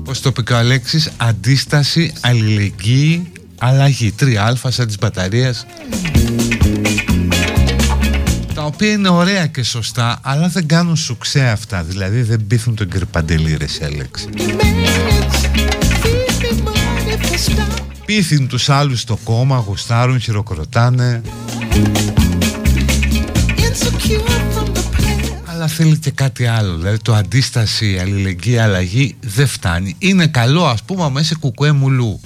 Πώς 0.04 0.22
το 0.22 0.32
πει 0.32 0.54
ο 0.54 0.58
Αλέξης 0.58 1.12
Αντίσταση, 1.18 2.14
αλληλεγγύη, 2.22 3.32
αλλαγή. 3.58 4.14
3α 4.20 4.54
σαν 4.68 4.88
της 4.88 4.98
μπαταρίας 4.98 5.66
οποία 8.68 8.92
είναι 8.92 9.10
ωραία 9.10 9.48
και 9.48 9.64
σωστά 9.64 10.20
αλλά 10.22 10.48
δεν 10.48 10.68
κάνουν 10.68 10.96
σουξέ 10.96 11.48
αυτά. 11.48 11.84
Δηλαδή 11.84 12.22
δεν 12.22 12.48
πείθουν 12.48 12.76
τον 12.76 12.90
Κυρπαντελή 12.90 13.56
ρε 13.56 13.68
Σέλεξ 13.68 14.28
Πείθουν 18.06 18.48
τους 18.48 18.70
άλλους 18.70 19.00
στο 19.00 19.20
κόμμα, 19.24 19.58
γουστάρουν, 19.58 20.20
χειροκροτάνε. 20.20 21.22
Αλλά 25.46 25.68
θέλει 25.68 25.98
και 25.98 26.12
κάτι 26.12 26.46
άλλο. 26.46 26.76
Δηλαδή 26.76 26.98
το 26.98 27.14
αντίσταση, 27.14 27.98
αλληλεγγύη, 28.02 28.58
αλλαγή 28.58 29.16
δεν 29.22 29.48
φτάνει. 29.48 29.96
Είναι 30.00 30.28
καλό 30.28 30.66
ας 30.66 30.84
πούμε 30.84 31.10
μέσα 31.10 31.26
σε 31.26 31.36
κουκουέ 31.40 31.72
μουλού 31.72 32.20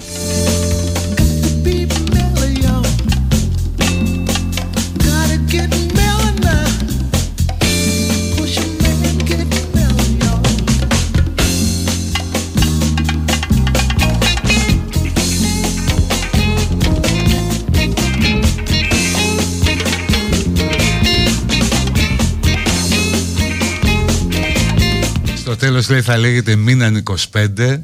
τέλος 25.62 25.90
λέει 25.90 26.02
θα 26.02 26.18
λέγεται 26.18 26.56
μείναν 26.56 27.04
25 27.32 27.78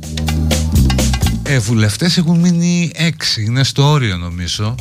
ε, 1.44 1.60
βουλευτές 1.60 2.18
έχουν 2.18 2.40
μείνει 2.40 2.92
6 2.96 3.02
Είναι 3.38 3.64
στο 3.64 3.90
όριο 3.92 4.18
νομίζω. 4.18 4.76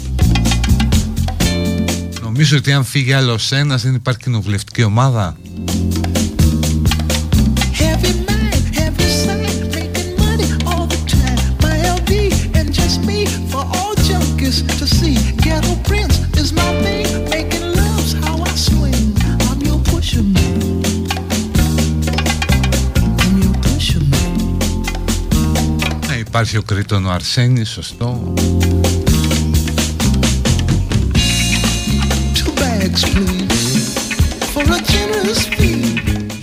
Νομίζω 2.21 2.57
ότι 2.57 2.73
αν 2.73 2.85
φύγει 2.85 3.13
άλλος 3.13 3.53
ένας 3.53 3.83
δεν 3.83 3.95
υπάρχει 3.95 4.21
κοινοβουλευτική 4.21 4.83
ομάδα 4.83 5.37
Υπάρχει 26.37 26.57
ο 26.57 26.63
Κρήτον 26.63 27.07
ο 27.07 27.11
Αρσένης, 27.11 27.69
σωστό. 27.69 28.35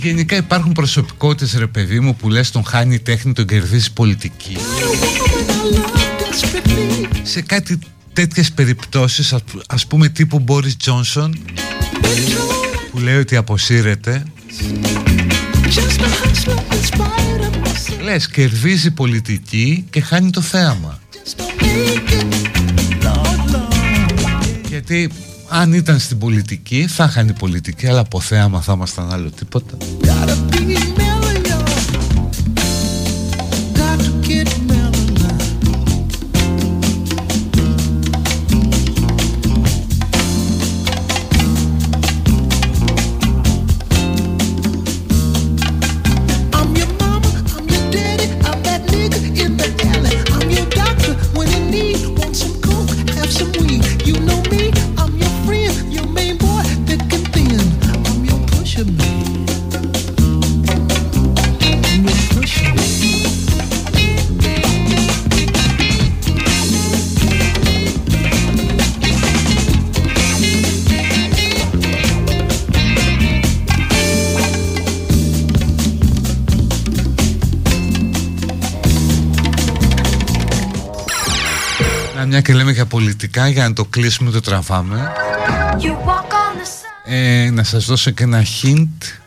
Γενικά 0.00 0.36
υπάρχουν 0.36 0.72
προσωπικότητες 0.72 1.58
ρε 1.58 1.66
παιδί 1.66 2.00
μου 2.00 2.16
που 2.16 2.28
λες 2.28 2.50
τον 2.50 2.64
χάνει 2.64 2.94
η 2.94 2.98
τέχνη, 2.98 3.32
τον 3.32 3.46
κερδίζει 3.46 3.92
πολιτική. 3.92 4.56
Σε 7.22 7.40
κάτι 7.40 7.78
τέτοιες 8.12 8.52
περιπτώσεις 8.52 9.34
ας 9.66 9.86
πούμε 9.86 10.08
τύπου 10.08 10.38
Μπόρις 10.38 10.76
Τζόνσον 10.76 11.38
που 12.90 12.98
λέει 12.98 13.16
ότι 13.16 13.36
αποσύρεται 13.36 14.24
Λες 18.02 18.28
κερδίζει 18.28 18.90
πολιτική 18.90 19.86
και 19.90 20.00
χάνει 20.00 20.30
το 20.30 20.40
θέαμα. 20.40 21.00
Γιατί 24.68 25.10
αν 25.48 25.72
ήταν 25.72 25.98
στην 25.98 26.18
πολιτική 26.18 26.86
θα 26.86 27.08
χάνει 27.08 27.32
πολιτική 27.32 27.86
Αλλά 27.86 28.00
από 28.00 28.20
θέαμα 28.20 28.60
θα 28.60 28.72
ήμασταν 28.72 29.12
άλλο 29.12 29.30
τίποτα 29.30 29.76
λέμε 83.24 83.48
για 83.48 83.48
πολιτικά 83.48 83.48
για 83.48 83.68
να 83.68 83.72
το 83.72 83.84
κλείσουμε 83.84 84.30
το 84.30 84.40
τραβάμε. 84.40 85.12
Ε, 87.04 87.50
να 87.52 87.62
σας 87.62 87.84
δώσω 87.84 88.10
και 88.10 88.22
ένα 88.22 88.42
hint. 88.42 89.18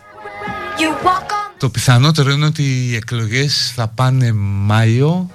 Το 1.57 1.69
πιθανότερο 1.69 2.31
είναι 2.31 2.45
ότι 2.45 2.63
οι 2.63 2.95
εκλογές 2.95 3.71
θα 3.75 3.87
πάνε 3.87 4.31
Μάιο 4.33 5.29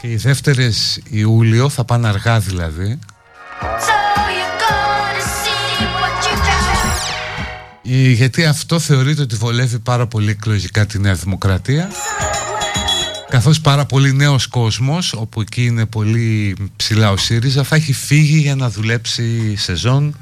και 0.00 0.08
οι 0.08 0.16
δεύτερες 0.16 1.00
Ιούλιο 1.10 1.68
θα 1.68 1.84
πάνε 1.84 2.08
αργά 2.08 2.38
δηλαδή. 2.38 2.98
Ε, 7.84 8.10
γιατί 8.10 8.44
αυτό 8.44 8.78
θεωρείται 8.78 9.22
ότι 9.22 9.36
βολεύει 9.36 9.78
πάρα 9.78 10.06
πολύ 10.06 10.30
εκλογικά 10.30 10.86
τη 10.86 10.98
Νέα 10.98 11.14
Δημοκρατία 11.14 11.90
καθώς 13.32 13.60
πάρα 13.60 13.84
πολύ 13.84 14.12
νέος 14.12 14.46
κόσμος 14.46 15.12
όπου 15.12 15.40
εκεί 15.40 15.64
είναι 15.64 15.86
πολύ 15.86 16.56
ψηλά 16.76 17.10
ο 17.10 17.16
ΣΥΡΙΖΑ 17.16 17.62
θα 17.62 17.76
έχει 17.76 17.92
φύγει 17.92 18.38
για 18.38 18.54
να 18.54 18.70
δουλέψει 18.70 19.56
σεζόν 19.56 20.16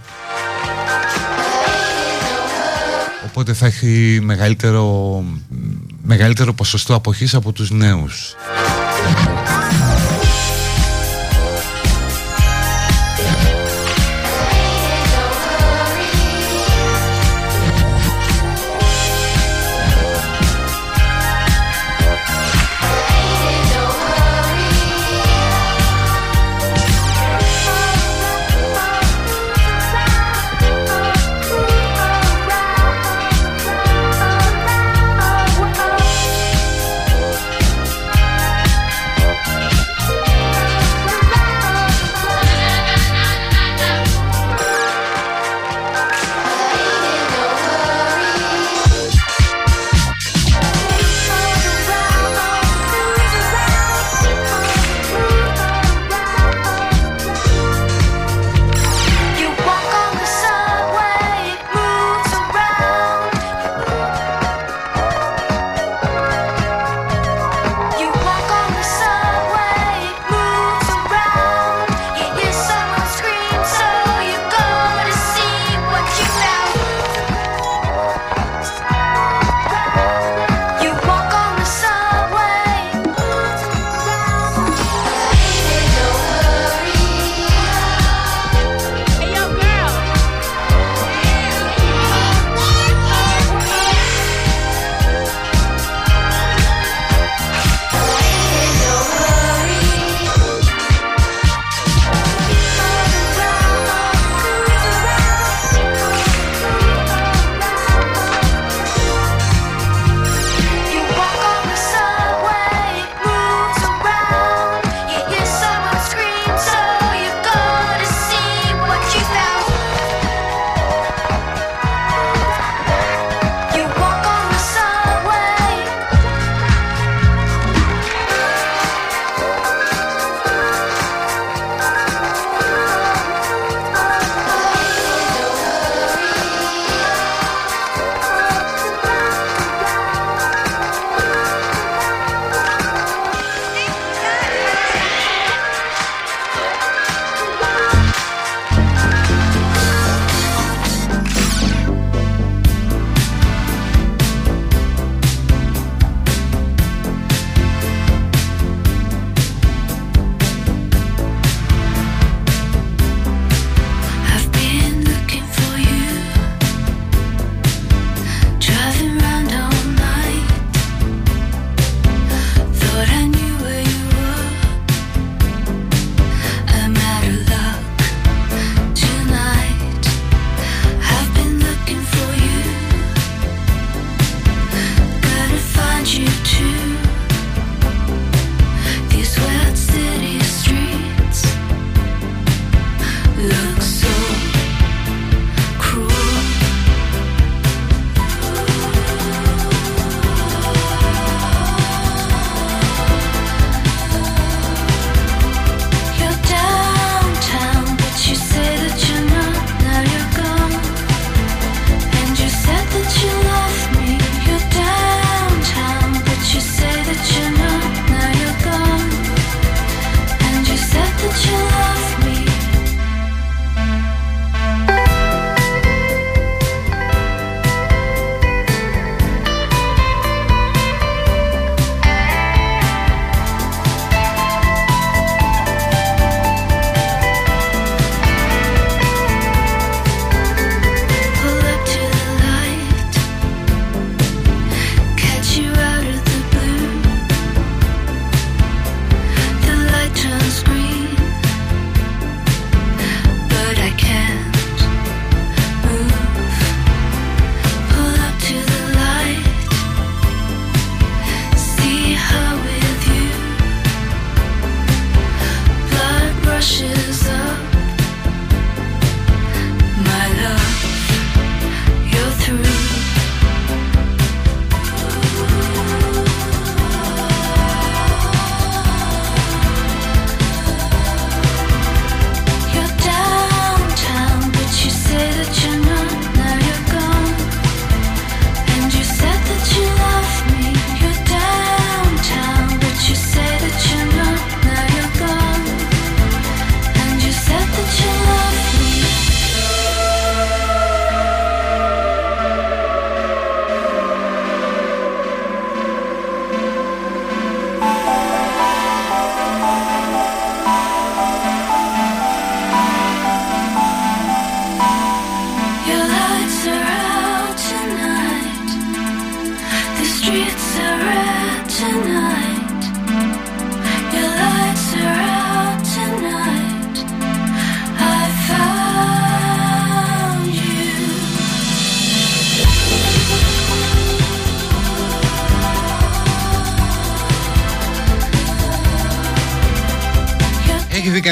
οπότε 3.27 3.53
θα 3.53 3.67
έχει 3.67 4.21
μεγαλύτερο, 4.23 5.25
μεγαλύτερο 6.03 6.53
ποσοστό 6.53 6.95
αποχής 6.95 7.35
από 7.35 7.53
τους 7.53 7.71
νέους 7.71 8.35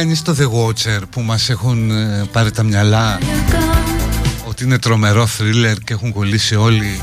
δει 0.09 0.23
κανείς 0.23 0.23
το 0.23 0.37
The 0.39 0.97
Watcher 0.97 1.03
που 1.11 1.21
μας 1.21 1.49
έχουν 1.49 1.91
ε, 1.91 2.29
πάρει 2.33 2.51
τα 2.51 2.63
μυαλά; 2.63 3.19
Ότι 4.45 4.65
είναι 4.65 4.79
τρομερό 4.79 5.27
θρίλερ 5.27 5.79
και 5.79 5.93
έχουν 5.93 6.13
κολλήσει 6.13 6.55
όλοι. 6.55 7.01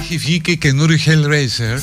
Έχει 0.00 0.16
βγει 0.16 0.40
και 0.40 0.54
καινούριο 0.54 0.98
Hellraiser. 1.06 1.78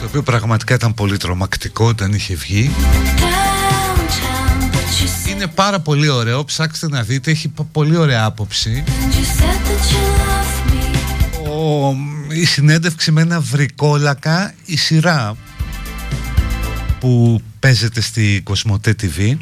Το 0.00 0.06
οποίο 0.06 0.22
πραγματικά 0.22 0.74
ήταν 0.74 0.94
πολύ 0.94 1.16
τρομακτικό 1.16 1.86
όταν 1.86 2.12
είχε 2.12 2.34
βγει 2.34 2.70
είναι 5.44 5.52
πάρα 5.54 5.80
πολύ 5.80 6.08
ωραίο, 6.08 6.44
ψάξτε 6.44 6.88
να 6.88 7.02
δείτε, 7.02 7.30
έχει 7.30 7.52
πολύ 7.72 7.96
ωραία 7.96 8.24
άποψη. 8.24 8.84
Ο, 11.48 11.94
η 12.28 12.44
συνέντευξη 12.44 13.10
με 13.10 13.20
ένα 13.20 13.40
βρικόλακα, 13.40 14.54
η 14.64 14.76
σειρά 14.76 15.36
που 17.00 17.40
παίζεται 17.60 18.00
στη 18.00 18.40
Κοσμοτέ 18.44 18.96
TV 19.02 19.36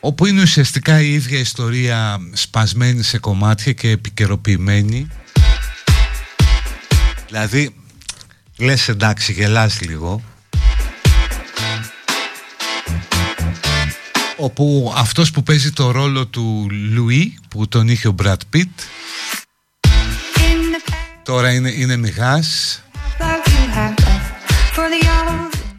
όπου 0.00 0.26
είναι 0.26 0.42
ουσιαστικά 0.42 1.00
η 1.00 1.12
ίδια 1.12 1.38
ιστορία 1.38 2.18
σπασμένη 2.32 3.02
σε 3.02 3.18
κομμάτια 3.18 3.72
και 3.72 3.90
επικαιροποιημένη. 3.90 5.08
Δηλαδή 7.26 7.74
λες 8.58 8.88
εντάξει 8.88 9.32
γελάς 9.32 9.80
λίγο 9.80 10.22
όπου 14.36 14.92
αυτός 14.96 15.30
που 15.30 15.42
παίζει 15.42 15.72
το 15.72 15.90
ρόλο 15.90 16.26
του 16.26 16.66
Λουί 16.70 17.38
που 17.48 17.68
τον 17.68 17.88
είχε 17.88 18.08
ο 18.08 18.12
Μπρατ 18.12 18.40
Πιτ 18.50 18.68
τώρα 21.22 21.52
είναι, 21.52 21.70
είναι 21.70 21.96
μηγάς. 21.96 22.80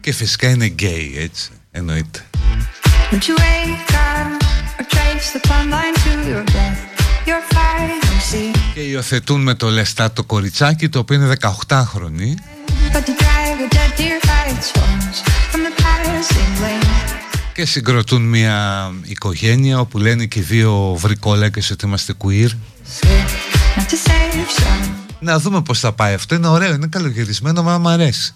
Και 0.00 0.12
φυσικά 0.12 0.48
είναι 0.48 0.66
γκέι 0.66 1.14
έτσι 1.18 1.50
εννοείται. 1.70 2.24
Και 8.74 8.80
υιοθετούν 8.80 9.42
με 9.42 9.54
το 9.54 9.68
λεστά 9.68 10.12
το 10.12 10.24
κοριτσάκι 10.24 10.88
το 10.88 10.98
οποίο 10.98 11.16
είναι 11.16 11.36
18χρονη 11.40 12.34
και 17.58 17.66
συγκροτούν 17.66 18.22
μια 18.22 18.90
οικογένεια 19.02 19.80
όπου 19.80 19.98
λένε 19.98 20.26
και 20.26 20.40
δύο 20.40 20.94
βρικόλακες 20.94 21.70
ότι 21.70 21.86
είμαστε 21.86 22.14
queer. 22.24 22.48
Να 25.20 25.38
δούμε 25.38 25.62
πως 25.62 25.80
θα 25.80 25.92
πάει 25.92 26.14
αυτό, 26.14 26.34
είναι 26.34 26.46
ωραίο, 26.46 26.74
είναι 26.74 26.86
καλογυρισμένο, 26.86 27.62
μα 27.62 27.78
μου 27.78 27.88
αρέσει 27.88 28.34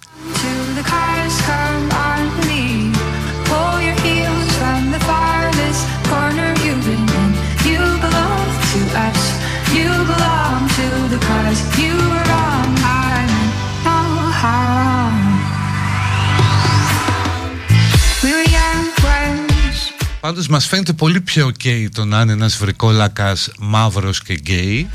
Πάντως 20.22 20.48
μας 20.48 20.66
φαίνεται 20.66 20.92
πολύ 20.92 21.20
πιο 21.20 21.46
ok 21.46 21.86
το 21.94 22.04
να 22.04 22.20
είναι 22.20 22.32
ένας 22.32 22.56
βρικόλακας 22.56 23.50
μαύρος 23.58 24.22
και 24.22 24.34
γκέι 24.34 24.90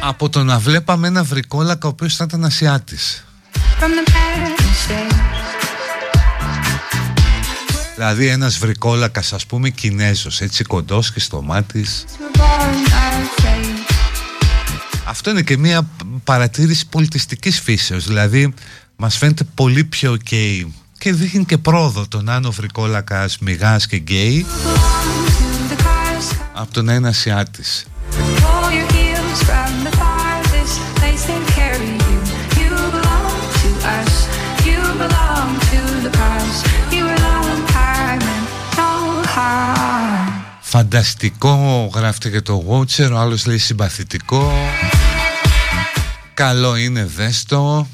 από 0.00 0.28
το 0.28 0.44
να 0.44 0.58
βλέπαμε 0.58 1.06
ένα 1.06 1.22
βρικόλακα 1.22 1.86
ο 1.86 1.90
οποίος 1.90 2.16
θα 2.16 2.24
ήταν 2.24 2.44
Ασιάτης. 2.44 3.24
Δηλαδή 7.94 8.26
ένας 8.26 8.58
βρικόλακας 8.58 9.32
ας 9.32 9.46
πούμε 9.46 9.68
Κινέζος 9.68 10.40
έτσι 10.40 10.64
κοντός 10.64 11.12
και 11.12 11.20
στο 11.20 11.42
μάτι 11.42 11.86
Αυτό 15.04 15.30
είναι 15.30 15.42
και 15.42 15.56
μια 15.56 15.86
παρατήρηση 16.24 16.86
πολιτιστικής 16.86 17.60
φύσεως. 17.60 18.06
Δηλαδή 18.06 18.54
μας 18.96 19.16
φαίνεται 19.16 19.44
πολύ 19.54 19.84
πιο 19.84 20.16
ok 20.24 20.62
και 21.02 21.12
δείχνει 21.12 21.44
και 21.44 21.58
πρόοδο 21.58 22.06
τον 22.08 22.28
Άνω 22.28 22.50
Βρικόλακας, 22.50 23.38
Μιγάς 23.38 23.86
και 23.86 23.96
Γκέι 23.96 24.46
από 26.52 26.72
το 26.72 26.82
να 26.82 26.94
είναι 26.94 27.08
Ασιάτης. 27.08 27.86
Φανταστικό 40.60 41.90
γράφτε 41.94 42.30
και 42.30 42.40
το 42.40 42.64
Watcher, 42.68 43.10
ο 43.12 43.16
άλλος 43.16 43.46
λέει 43.46 43.58
συμπαθητικό 43.58 44.52
Καλό 46.34 46.76
είναι 46.76 47.04
δέστο 47.16 47.86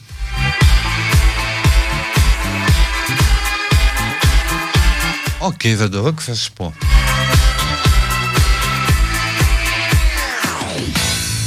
Οκ, 5.39 5.54
okay, 5.54 5.74
δεν 5.76 5.91
το 5.91 6.01
δω 6.01 6.12
και 6.12 6.22
θα 6.22 6.34
σας 6.34 6.51
πω. 6.56 6.74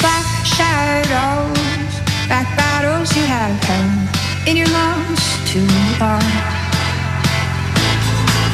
Black 0.02 0.28
shadows, 0.56 1.92
back 2.30 2.48
battles 2.58 3.08
you 3.16 3.24
have 3.34 3.58
held 3.68 4.08
in 4.48 4.54
your 4.60 4.70
lungs 4.78 5.24
too 5.50 5.68
long. 6.02 6.28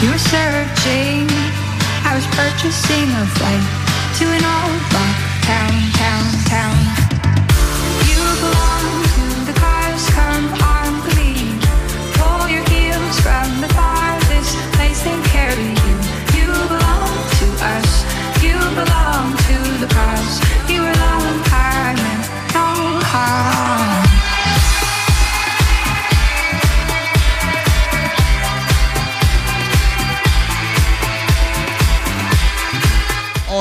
You 0.00 0.09
were 0.12 0.24
searching, 0.34 1.26
I 2.09 2.11
was 2.18 2.26
purchasing 2.38 3.09
a 3.22 3.24
flight 3.36 3.66
to 4.18 4.24
an 4.36 4.44
old 4.57 4.82
rock 4.94 5.18
town, 5.48 5.74
town, 6.00 6.26
town. 6.53 6.76
You 8.09 8.20
belong 8.40 8.65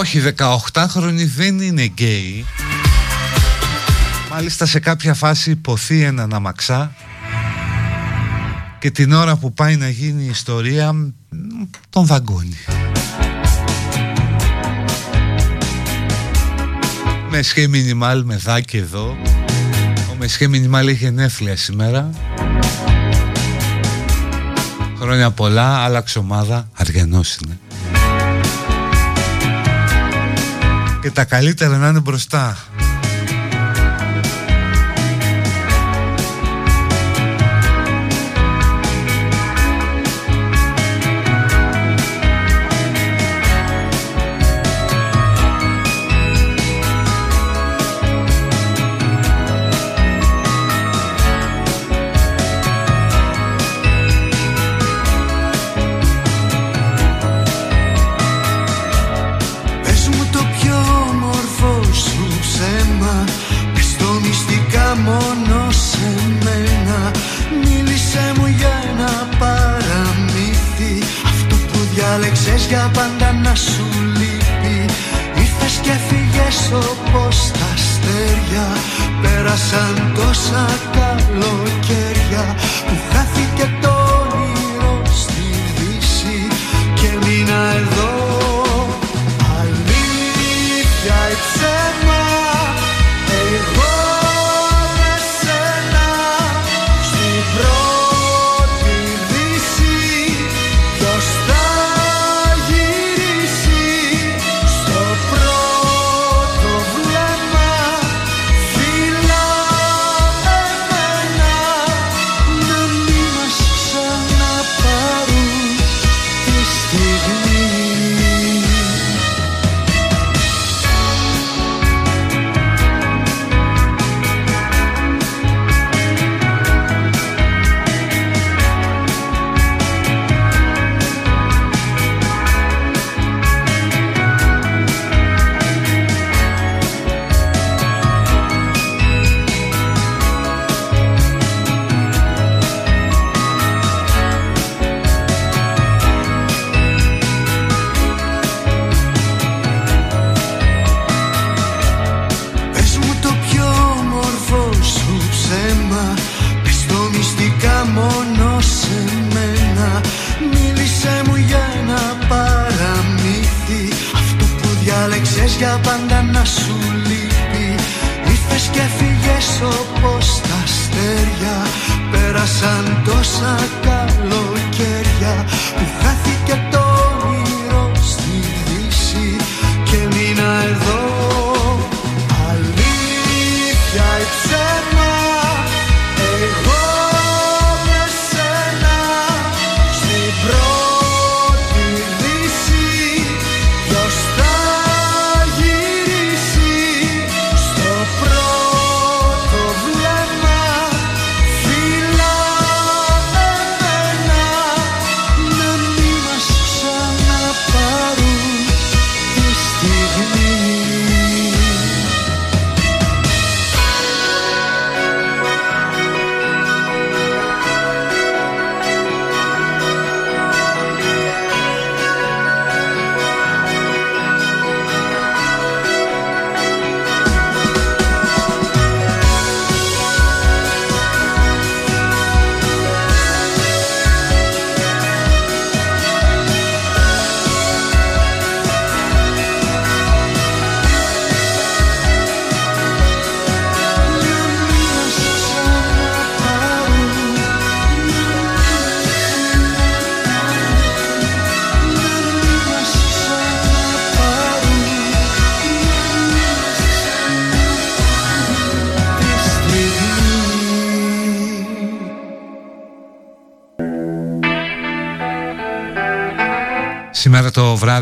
Όχι, 0.06 0.22
18χρονη 0.36 1.26
δεν 1.36 1.60
είναι 1.60 1.82
γκέι. 1.84 2.44
Μάλιστα 4.30 4.66
σε 4.66 4.78
κάποια 4.78 5.14
φάση 5.14 5.50
υποθεί 5.50 6.02
έναν 6.02 6.34
αμαξά 6.34 6.94
και 8.78 8.90
την 8.90 9.12
ώρα 9.12 9.36
που 9.36 9.52
πάει 9.52 9.76
να 9.76 9.88
γίνει 9.88 10.22
η 10.22 10.28
ιστορία 10.28 11.12
τον 11.90 12.06
δαγκώνει. 12.06 12.56
Μεσχέ 17.30 17.66
Μινιμάλ 17.66 18.24
με 18.24 18.36
δάκι 18.36 18.76
εδώ. 18.76 19.16
Ο 20.10 20.14
Μεσχέ 20.18 20.48
Μινιμάλ 20.48 20.88
έχει 20.88 21.04
γενέθλια 21.04 21.56
σήμερα. 21.56 22.10
Χρόνια 24.98 25.30
πολλά, 25.30 25.76
άλλαξε 25.76 26.18
ομάδα, 26.18 26.68
αργανός 26.74 27.36
είναι. 27.36 27.58
Και 31.06 31.12
τα 31.12 31.24
καλύτερα 31.24 31.76
να 31.76 31.88
είναι 31.88 32.00
μπροστά. 32.00 32.56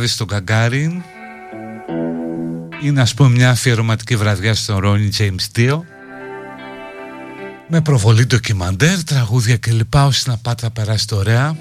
βράδυ 0.04 0.06
στο 0.06 0.24
Καγκάριν. 0.24 1.02
Είναι 2.82 3.00
ας 3.00 3.14
πούμε 3.14 3.28
μια 3.28 3.50
αφιερωματική 3.50 4.16
βραδιά 4.16 4.54
στον 4.54 4.78
Ρόνι 4.78 5.08
James 5.18 5.58
Dio 5.58 5.80
με 7.68 7.80
προβολή 7.80 8.26
ντοκιμαντέρ, 8.26 9.04
τραγούδια 9.04 9.56
κλπ. 9.56 9.94
Όσοι 9.94 10.28
να 10.28 10.36
πάτε 10.36 10.64
να 10.64 10.70
περάσετε 10.70 11.14
ωραία. 11.14 11.56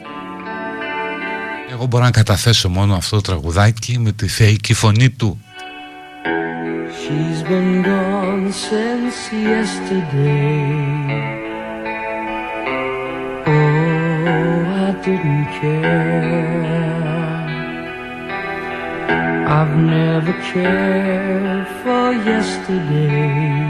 Εγώ 1.71 1.85
μπορώ 1.85 2.03
να 2.03 2.11
καταθέσω 2.11 2.69
μόνο 2.69 2.95
αυτό 2.95 3.15
το 3.15 3.21
τραγουδάκι 3.21 3.99
με 3.99 4.11
τη 4.11 4.27
θεϊκή 4.27 4.73
φωνή 4.73 5.09
του. 5.09 5.39
never 19.75 20.33
cared 20.51 21.67
for 21.81 22.11
yesterday. 22.29 23.62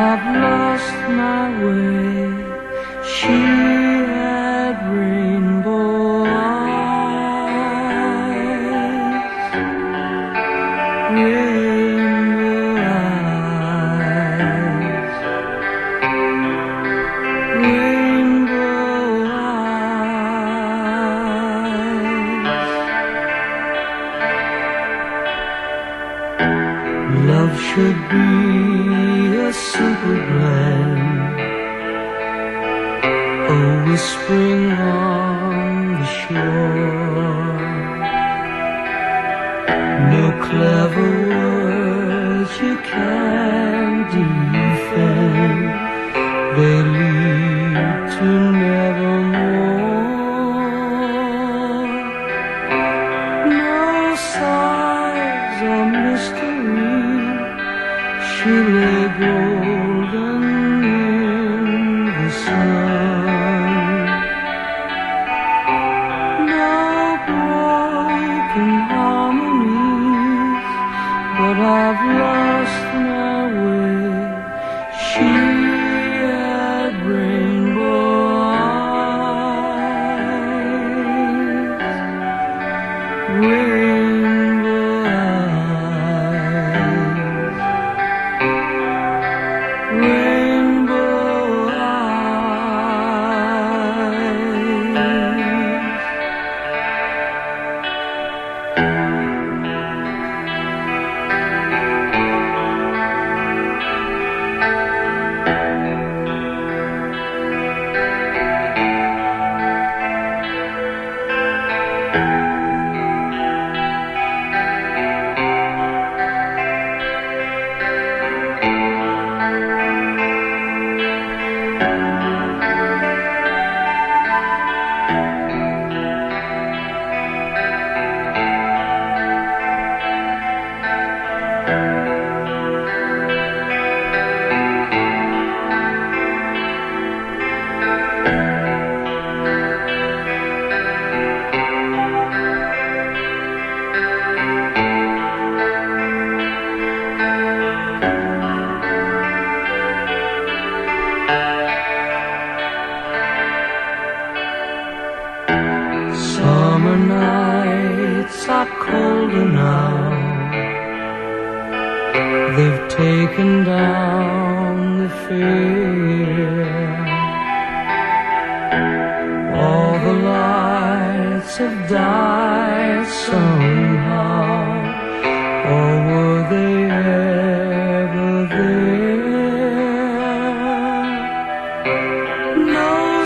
I've 0.00 0.26
lost 0.36 0.94
my 1.08 1.48
way. 1.64 2.30
She 3.02 3.77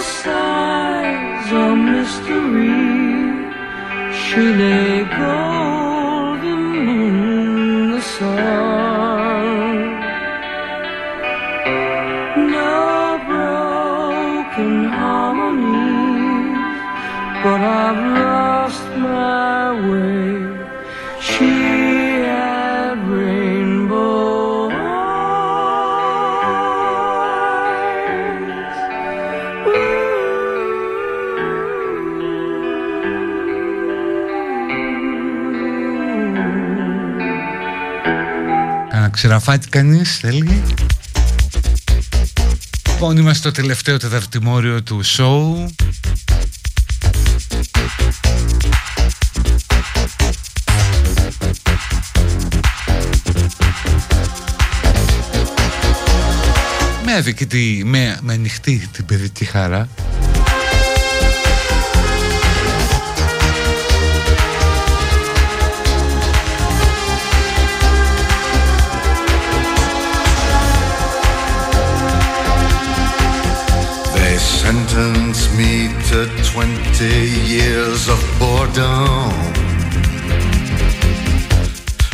stars 0.02 1.52
of 1.52 1.78
mystery. 1.78 2.92
Should 4.12 4.58
they 4.58 5.04
go? 5.04 5.61
Ξεραφάτη 39.22 39.68
κανείς 39.68 40.16
θέλει 40.16 40.62
Λοιπόν 42.86 43.16
είμαστε 43.16 43.38
στο 43.38 43.50
τελευταίο 43.50 43.96
τεταρτημόριο 43.96 44.82
του 44.82 45.02
σοου 45.02 45.74
Με 57.04 57.14
άδικη 57.14 57.46
τη, 57.46 57.82
με, 57.84 58.18
με 58.20 58.32
ανοιχτή 58.32 58.88
την 58.92 59.04
παιδική 59.04 59.44
χαρά 59.44 59.88
20 77.02 77.18
years 77.48 78.08
of 78.08 78.20
boredom 78.38 79.32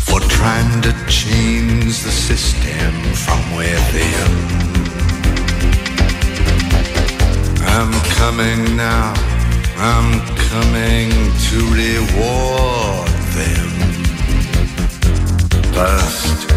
for 0.09 0.19
trying 0.37 0.81
to 0.81 0.93
change 1.07 2.03
the 2.05 2.11
system 2.11 2.93
from 3.13 3.41
within. 3.55 4.33
I'm 7.77 7.93
coming 8.17 8.77
now, 8.79 9.13
I'm 9.77 10.11
coming 10.49 11.11
to 11.49 11.57
reward 11.83 13.11
them. 13.37 13.71
First, 15.77 16.51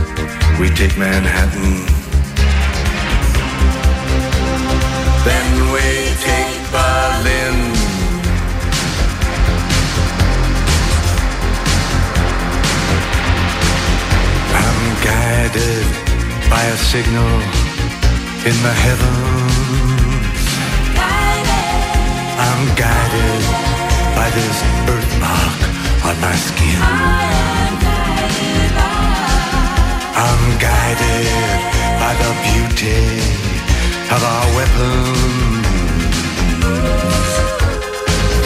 we 0.58 0.70
take 0.70 0.98
Manhattan. 0.98 1.86
Then 5.26 5.74
we 5.74 6.16
take 6.24 6.51
guided 15.54 15.86
by 16.50 16.64
a 16.64 16.78
signal 16.78 17.34
in 18.48 18.56
the 18.64 18.74
heavens. 18.86 20.40
I'm 22.40 22.64
guided 22.76 23.44
by 24.16 24.30
this 24.32 24.58
birthmark 24.88 25.60
on 26.08 26.16
my 26.22 26.36
skin. 26.36 26.82
I'm 30.16 30.44
guided 30.58 31.28
by 32.00 32.14
the 32.24 32.32
beauty 32.48 33.20
of 34.08 34.24
our 34.24 34.48
weapons. 34.56 35.68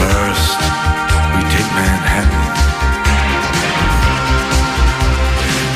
First, 0.01 0.57
we 1.35 1.41
take 1.53 1.69
Manhattan. 1.77 2.74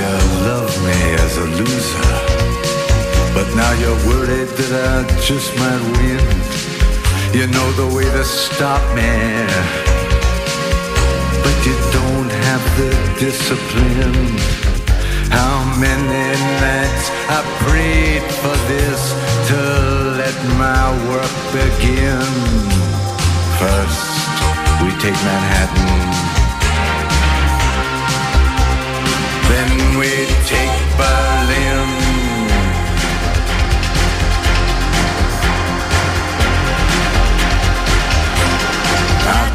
you 0.00 0.12
love 0.48 0.72
me 0.84 0.98
as 1.24 1.36
a 1.38 1.46
loser. 1.58 2.12
But 3.34 3.48
now 3.54 3.72
you're 3.80 4.00
worried 4.10 4.50
that 4.58 4.72
I 4.92 4.96
just 5.20 5.48
might 5.60 5.82
win. 5.98 6.24
You 7.36 7.46
know 7.46 7.68
the 7.80 7.88
way 7.94 8.04
to 8.04 8.24
stop 8.24 8.82
me. 8.94 9.12
But 11.44 11.56
you 11.66 11.76
don't 11.98 12.32
have 12.48 12.64
the 12.80 12.90
discipline. 13.18 14.36
How 15.30 15.56
many 15.78 16.26
nights 16.64 17.10
I 17.28 17.42
prayed 17.66 18.22
for 18.40 18.56
this 18.70 19.36
to 19.48 19.86
let 20.16 20.34
my 20.58 20.90
work 21.08 21.34
begin. 21.52 22.26
First, 23.58 24.82
we 24.82 24.90
take 24.98 25.14
Manhattan. 25.24 26.35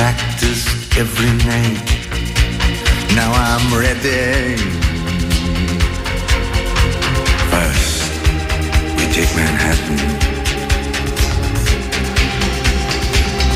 Practice 0.00 0.64
every 0.96 1.30
night. 1.44 1.84
Now 3.14 3.30
I'm 3.36 3.66
ready. 3.78 4.56
First, 7.52 8.08
we 8.96 9.04
take 9.12 9.28
Manhattan. 9.36 10.00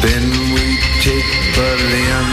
Then 0.04 0.24
we 0.52 0.64
take 1.00 1.30
Berlin. 1.56 2.26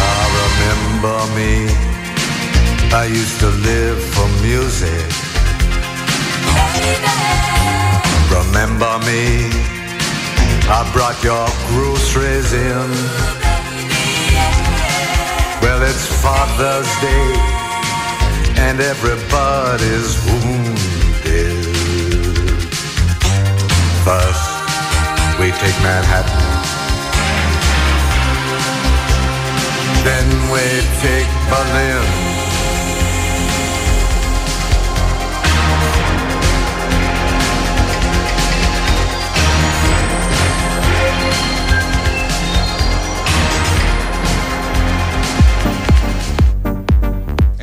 Ah, 0.00 0.24
remember 0.40 1.18
me? 1.36 1.52
I 2.96 3.04
used 3.04 3.38
to 3.40 3.48
live 3.48 4.02
for 4.14 4.26
music. 4.40 5.27
Remember 8.30 8.98
me? 9.06 9.50
I 10.70 10.88
brought 10.92 11.18
your 11.24 11.48
groceries 11.68 12.52
in. 12.52 12.90
Well, 15.62 15.82
it's 15.82 16.06
Father's 16.22 16.90
Day 17.00 17.58
and 18.58 18.80
everybody's 18.80 20.12
wounded. 20.26 21.64
First, 24.04 24.48
we 25.38 25.50
take 25.62 25.78
Manhattan. 25.82 26.44
Then 30.04 30.28
we 30.52 30.64
take 31.00 31.30
Berlin. 31.50 32.47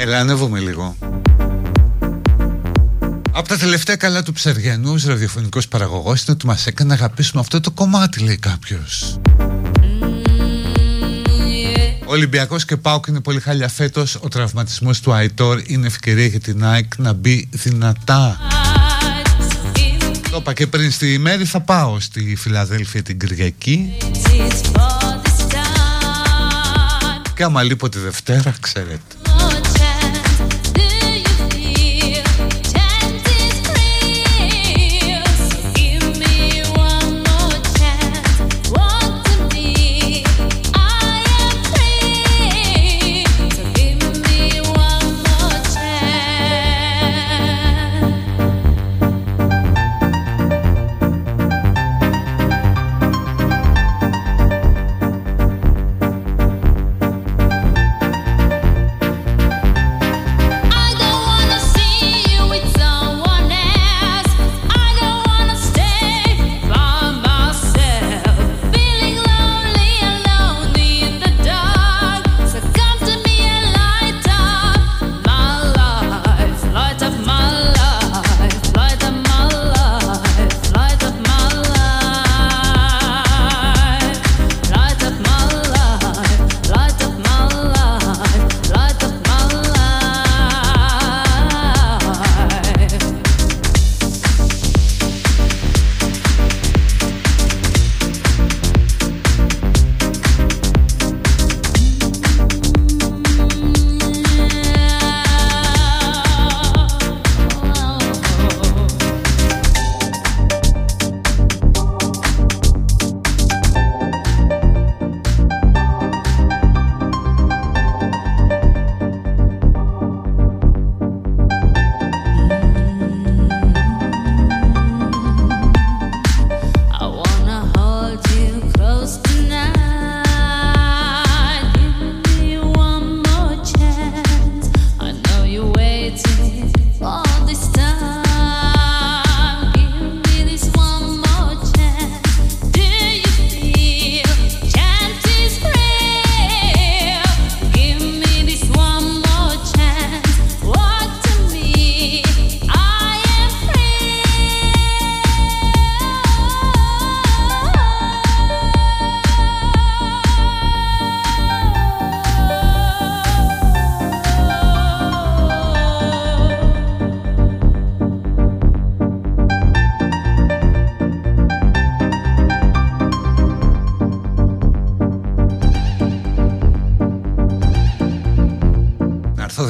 Έλα, 0.05 0.19
ανέβομαι 0.19 0.59
λίγο. 0.59 0.95
Από 3.31 3.47
τα 3.47 3.57
τελευταία 3.57 3.95
καλά 3.95 4.23
του 4.23 4.33
Ψαριανού, 4.33 4.95
ραδιοφωνικός 5.05 5.67
παραγωγός, 5.67 6.21
είναι 6.21 6.31
ότι 6.31 6.45
μας 6.45 6.67
έκανε 6.67 6.89
να 6.89 6.95
αγαπήσουμε 6.95 7.41
αυτό 7.41 7.59
το 7.59 7.71
κομμάτι, 7.71 8.19
λέει 8.19 8.37
κάποιος. 8.37 9.19
Ο 12.05 12.11
Ολυμπιακός 12.11 12.65
και 12.65 12.77
Πάοκ 12.77 13.05
είναι 13.07 13.21
πολύ 13.21 13.39
χάλια 13.39 13.67
φέτος. 13.67 14.15
Ο 14.21 14.27
τραυματισμός 14.27 14.99
του 14.99 15.13
Αϊτόρ 15.13 15.61
είναι 15.65 15.87
ευκαιρία 15.87 16.25
για 16.25 16.39
την 16.39 16.65
ΑΕΚ 16.65 16.97
να 16.97 17.13
μπει 17.13 17.49
δυνατά. 17.51 18.39
Το 20.31 20.37
είπα 20.37 20.53
και 20.53 20.67
πριν 20.67 20.91
στη 20.91 21.17
μέρη 21.17 21.45
θα 21.45 21.59
πάω 21.59 21.99
στη 21.99 22.35
Φιλαδέλφια 22.35 23.03
την 23.03 23.19
Κυριακή. 23.19 23.97
Και 27.35 27.43
άμα 27.43 27.63
λείπω 27.63 27.89
τη 27.89 27.99
Δευτέρα, 27.99 28.55
ξέρετε. 28.59 29.24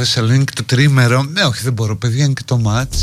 Θεσσαλονίκη 0.06 0.54
το 0.54 0.64
τρίμερο. 0.64 1.24
Ναι 1.24 1.42
όχι 1.42 1.64
δεν 1.64 1.74
μπορώ 1.74 1.96
παιδιά 1.96 2.24
είναι 2.24 2.34
και 2.34 2.42
το 2.46 2.58
μάτς 2.58 3.02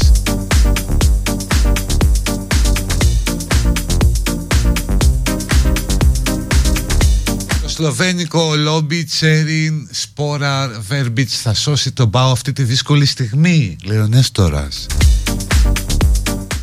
Το 7.62 7.69
σλοβένικο 7.69 8.55
λόμπι 8.57 9.05
Τσέριν 9.05 9.89
Σπόρα 9.91 10.69
Βέρμπιτς 10.89 11.41
θα 11.41 11.55
σώσει 11.55 11.93
τον 11.93 12.11
Πάο 12.11 12.33
αυτή 12.33 12.53
τη 12.53 12.62
δύσκολη 12.62 13.07
στιγμή 13.07 13.77
λέει 13.85 13.99
ο 13.99 14.07
Νέστορας. 14.07 14.87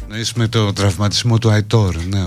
Νοείς 0.09 0.33
με 0.33 0.47
το 0.47 0.73
τραυματισμό 0.73 1.37
του 1.37 1.49
Αϊτόρ 1.49 1.95
ναι 1.95 2.25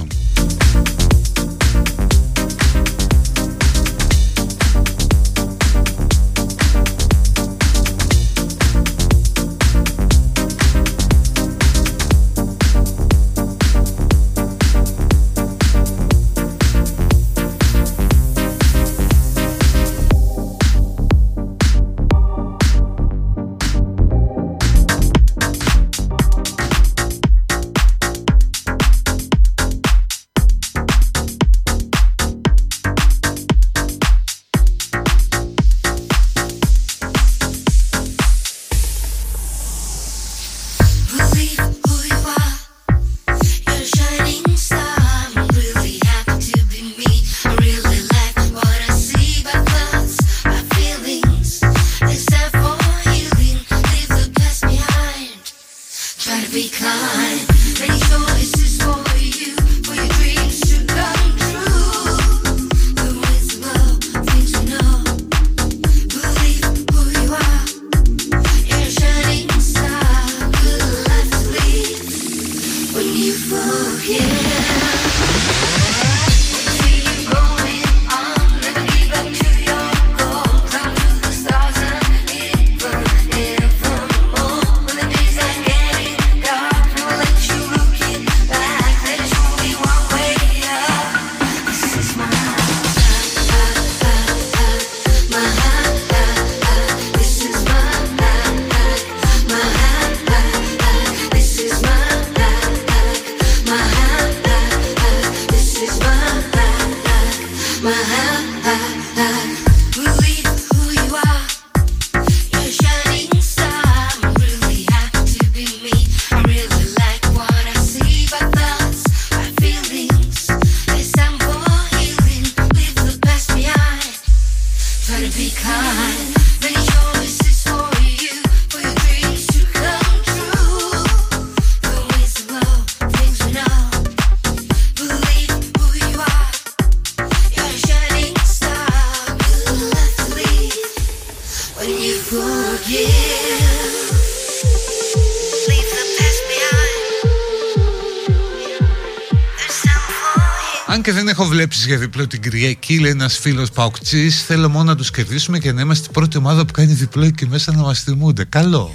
βλέψεις 151.53 151.87
για 151.87 151.99
διπλό 151.99 152.27
την 152.27 152.41
Κυριακή, 152.41 152.99
λέει 152.99 153.11
ένας 153.11 153.39
φίλος 153.39 153.71
Παουκτσής. 153.71 154.43
Θέλω 154.43 154.69
μόνο 154.69 154.85
να 154.85 154.97
τους 154.97 155.11
κερδίσουμε 155.11 155.59
και 155.59 155.73
να 155.73 155.81
είμαστε 155.81 156.07
η 156.09 156.13
πρώτη 156.13 156.37
ομάδα 156.37 156.65
που 156.65 156.73
κάνει 156.73 156.93
διπλό 156.93 157.25
εκεί 157.25 157.47
μέσα 157.47 157.73
να 157.73 157.83
μας 157.83 158.03
θυμούνται. 158.03 158.45
Καλό. 158.45 158.95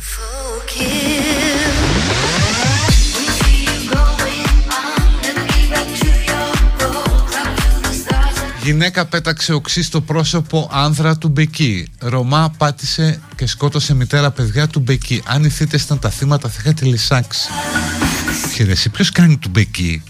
Γυναίκα 8.68 9.06
πέταξε 9.06 9.54
οξύ 9.54 9.84
στο 9.84 10.02
πρόσωπο 10.02 10.70
άνδρα 10.74 11.18
του 11.18 11.28
Μπεκί. 11.28 11.88
Ρωμά 12.00 12.54
πάτησε 12.58 13.20
και 13.36 13.48
σκότωσε 13.48 13.94
μητέρα 13.94 14.32
παιδιά 14.32 14.68
του 14.68 14.80
Μπεκί. 14.80 15.24
Αν 15.26 15.44
οι 15.44 15.50
θύτες 15.50 15.84
ήταν 15.84 16.00
τα 16.00 16.10
θύματα 16.10 16.50
θα 16.50 16.58
είχατε 16.60 16.86
λυσάξει. 16.86 17.50
Χαίρεσαι, 18.54 18.90
ποιος 18.90 19.12
κάνει 19.12 19.38
του 19.38 19.50
Μπεκί; 19.50 20.04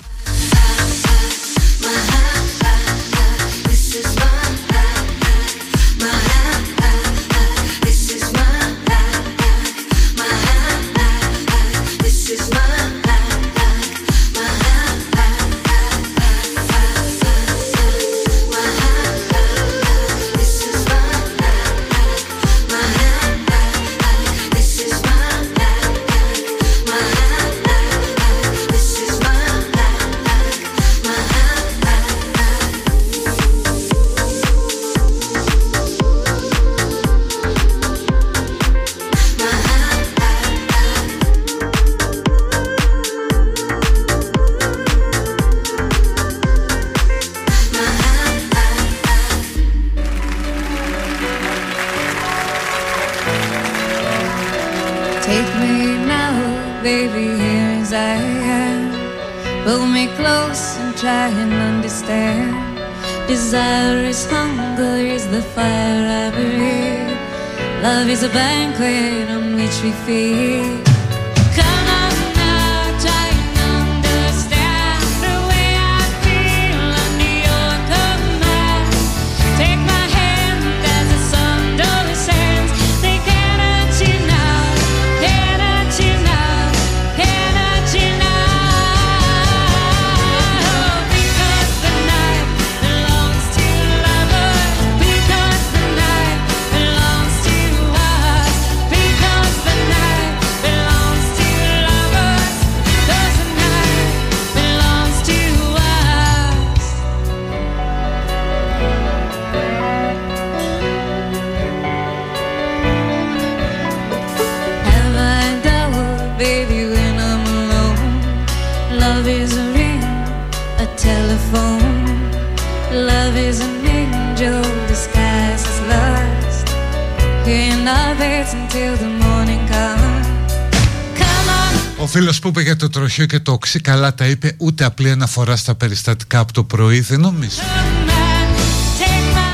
Είπε 133.23 133.26
για 133.26 133.26
το 133.26 133.26
τροχείο 133.26 133.26
και 133.26 133.39
το 133.39 133.52
οξύ 133.52 133.80
καλά 133.80 134.14
τα 134.14 134.26
είπε 134.26 134.53
ούτε 134.57 134.84
απλή 134.84 135.11
αναφορά 135.11 135.56
στα 135.56 135.76
περιστατικά 135.76 136.39
από 136.39 136.53
το 136.53 136.64
πρωί 136.64 136.99
δεν 136.99 137.19
νομίζω. 137.19 137.61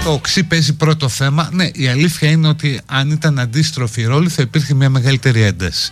Το 0.04 0.12
οξύ 0.12 0.44
παίζει 0.44 0.74
πρώτο 0.74 1.10
θέμα. 1.10 1.50
Ναι 1.52 1.70
η 1.74 1.88
αλήθεια 1.88 2.30
είναι 2.30 2.48
ότι 2.48 2.82
αν 2.86 3.12
ήταν 3.12 3.40
αντίστροφη 3.40 4.02
η 4.02 4.06
ρόλη 4.06 4.30
θα 4.30 4.42
υπήρχε 4.42 4.74
μια 4.74 4.90
μεγαλύτερη 4.90 5.42
ένταση. 5.42 5.92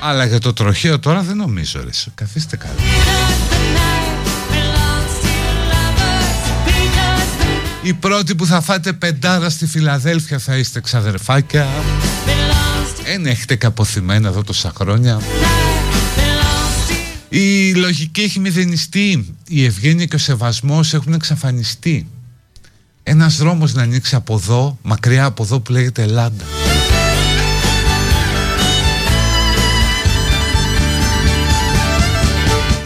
Αλλά 0.00 0.24
για 0.24 0.38
το 0.38 0.52
τροχείο 0.52 0.98
τώρα 0.98 1.22
δεν 1.22 1.36
νομίζω 1.36 1.80
ρε. 1.84 1.90
Καθίστε 2.14 2.56
καλά. 2.56 2.74
Οι 7.82 7.92
πρώτοι 7.92 8.34
που 8.34 8.46
θα 8.46 8.60
φάτε 8.60 8.92
πεντάρα 8.92 9.50
στη 9.50 9.66
Φιλαδέλφια 9.66 10.38
θα 10.38 10.56
είστε 10.56 10.80
ξαδερφάκια 10.80 11.66
Εν 13.14 13.26
έχετε 13.26 13.56
καποθυμένα 13.56 14.28
εδώ 14.28 14.42
τόσα 14.42 14.72
χρόνια. 14.76 15.20
Η 17.28 17.74
λογική 17.74 18.20
έχει 18.20 18.40
μηδενιστεί. 18.40 19.34
Η 19.48 19.64
ευγένεια 19.64 20.04
και 20.04 20.16
ο 20.16 20.18
σεβασμός 20.18 20.94
έχουν 20.94 21.12
εξαφανιστεί. 21.12 22.08
Ένας 23.02 23.36
δρόμος 23.36 23.74
να 23.74 23.82
ανοίξει 23.82 24.14
από 24.14 24.34
εδώ 24.34 24.78
Μακριά 24.82 25.24
από 25.24 25.42
εδώ 25.42 25.60
που 25.60 25.72
λέγεται 25.72 26.02
Ελλάδα. 26.02 26.44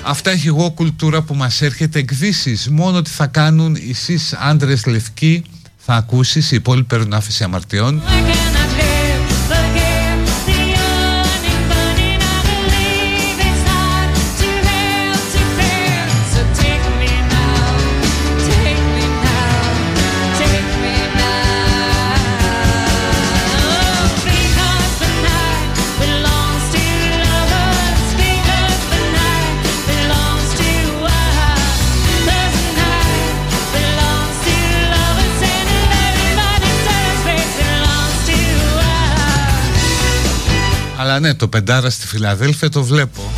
Αυτά 0.03 0.31
έχει 0.31 0.47
εγώ 0.47 0.71
κουλτούρα 0.71 1.23
που 1.23 1.35
μας 1.35 1.63
έρχεται 1.63 1.99
εκδύσεις. 1.99 2.69
Μόνο 2.69 2.97
ότι 2.97 3.11
θα 3.11 3.27
κάνουν 3.27 3.77
εσείς 3.91 4.33
άντρες 4.33 4.87
λευκοί 4.87 5.43
Θα 5.77 5.95
ακούσεις, 5.95 6.51
οι 6.51 6.57
υπόλοιποι 6.57 6.87
παίρνουν 6.87 7.13
άφηση 7.13 7.45
αμαρτιών 7.45 8.03
Αλλά 41.07 41.21
ναι, 41.21 41.35
το 41.35 41.49
πεντάρα 41.49 41.91
στη 41.91 42.07
Φιλαδέλφια 42.07 42.69
το 42.69 42.85
βλέπω. 42.85 43.33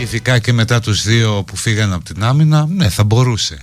Ειδικά 0.00 0.38
και 0.38 0.52
μετά 0.52 0.80
τους 0.80 1.02
δύο 1.02 1.44
που 1.46 1.56
φύγαν 1.56 1.92
από 1.92 2.04
την 2.04 2.24
άμυνα, 2.24 2.66
ναι, 2.70 2.88
θα 2.88 3.04
μπορούσε. 3.04 3.58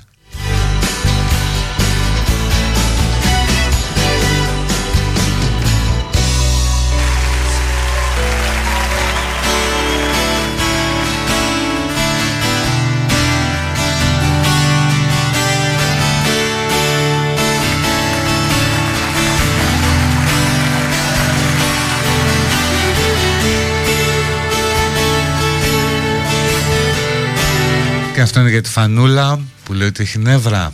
Και 28.22 28.28
αυτό 28.28 28.40
είναι 28.40 28.50
για 28.50 28.62
τη 28.62 28.70
φανούλα 28.70 29.40
που 29.64 29.74
λέει 29.74 29.88
ότι 29.88 30.02
έχει 30.02 30.18
νεύρα. 30.18 30.74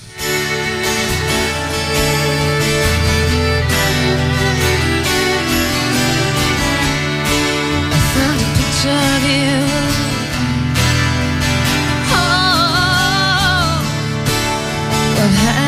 Cast 15.27 15.66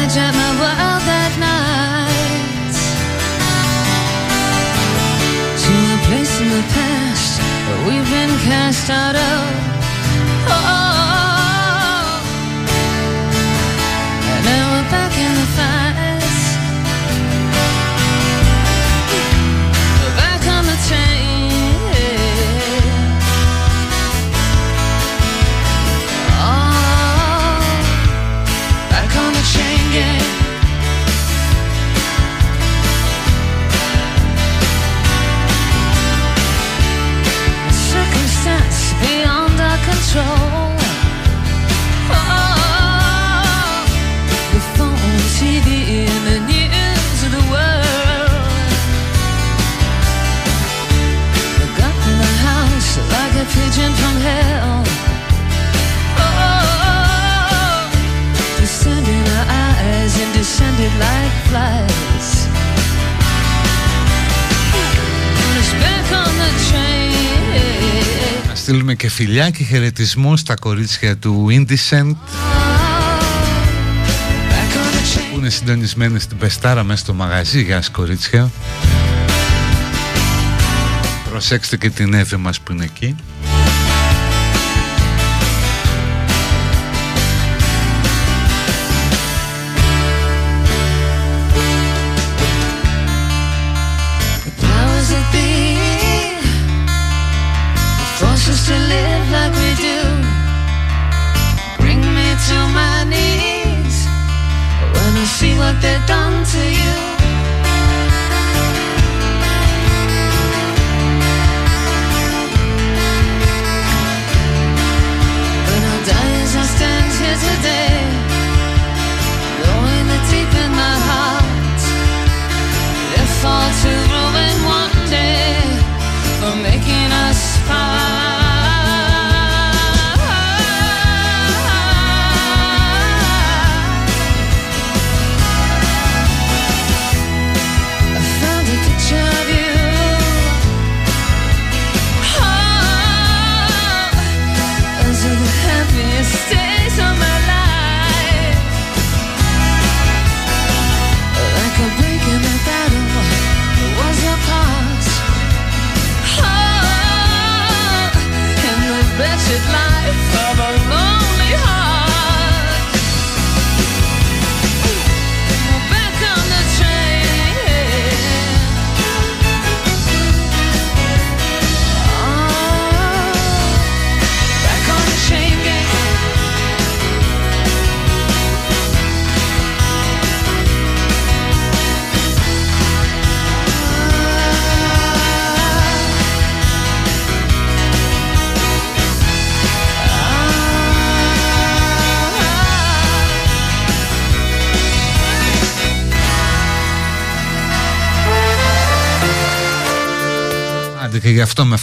Να 68.47 68.55
στείλουμε 68.55 68.95
και 68.95 69.09
φιλιά 69.09 69.49
και 69.49 69.63
χαιρετισμού 69.63 70.37
στα 70.37 70.55
κορίτσια 70.55 71.17
του 71.17 71.47
Indecent. 71.49 72.15
Που 75.31 75.37
είναι 75.37 75.49
συντονισμένες 75.49 76.23
στην 76.23 76.37
Πεστάρα 76.37 76.83
μέσα 76.83 76.99
στο 76.99 77.13
μαγαζί. 77.13 77.61
Για 77.61 77.83
κορίτσια. 77.91 78.51
Προσέξτε 81.29 81.77
και 81.77 81.89
την 81.89 82.13
Εύη 82.13 82.35
μας 82.35 82.59
που 82.59 82.71
είναι 82.71 82.83
εκεί 82.83 83.15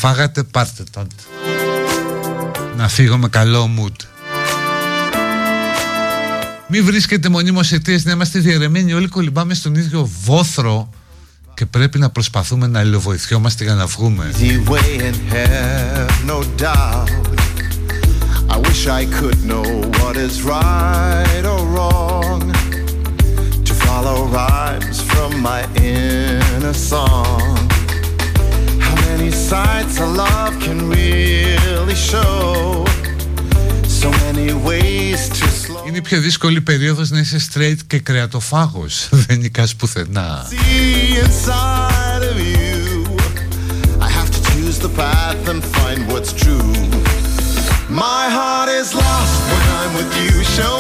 φάγατε 0.07 0.43
πάρτε 0.43 0.85
τον 0.91 1.07
να 2.77 2.89
φύγω 2.89 3.17
με 3.17 3.29
καλό 3.29 3.71
mood. 3.79 4.05
Μη 6.69 6.81
βρίσκεται 6.81 7.29
μονίμως 7.29 7.73
αιτίες 7.73 8.05
να 8.05 8.13
είμαστε 8.13 8.39
διαρρεμένοι. 8.39 8.93
Όλοι 8.93 9.09
κολυμπάμε 9.09 9.55
στον 9.55 9.75
ίδιο 9.75 10.11
βόθρο 10.25 10.91
και 11.55 11.67
πρέπει 11.67 11.99
να 11.99 12.11
προσπαθούμε 12.11 12.67
να 12.67 12.79
αλληλοβοηθιόμαστε 12.79 13.65
για 13.65 13.75
να 13.75 13.87
βγούμε. 13.87 14.31
I 18.55 18.59
wish 18.67 18.83
I 19.01 19.05
could 19.19 19.41
know 19.51 19.69
what 20.01 20.17
is 20.27 20.35
right 20.55 21.45
or 21.55 21.63
wrong. 21.75 22.43
To 23.69 23.73
follow 23.85 24.19
rhymes 24.37 24.99
from 25.11 25.31
my 25.49 25.61
inner 25.93 26.77
song. 26.91 27.57
How 27.59 27.66
many 29.16 29.32
sides 29.50 30.00
of 30.04 30.10
love 30.24 30.54
can 30.66 30.80
really 30.90 31.98
show 32.10 32.86
So 34.02 34.08
many 34.26 34.48
ways 34.68 35.30
to 35.30 35.46
slow 35.62 35.88
Είναι 35.88 35.98
η 35.98 36.02
πιο 36.02 36.20
δύσκολη 36.20 36.62
περίοδος 36.62 37.10
να 37.10 37.20
είσαι 37.20 37.40
straight 37.54 37.78
και 37.88 38.00
κρεατοφάγος 38.00 39.08
Δεν 39.12 39.40
νικάς 39.40 39.76
πουθενά 39.76 40.48
See 40.50 41.18
inside 41.24 42.24
of 42.32 42.38
you 42.54 42.80
I 44.08 44.10
have 44.18 44.30
to 44.36 44.42
choose 44.50 44.78
the 44.86 44.92
path 45.02 45.48
and 45.52 45.64
find 45.76 46.00
what's 46.12 46.34
true 46.44 46.74
My 48.08 48.24
heart 48.38 48.70
is 48.70 48.90
lost 48.96 49.38
when 49.52 49.66
I'm 49.80 49.92
with 50.00 50.12
you. 50.24 50.32
Show 50.58 50.76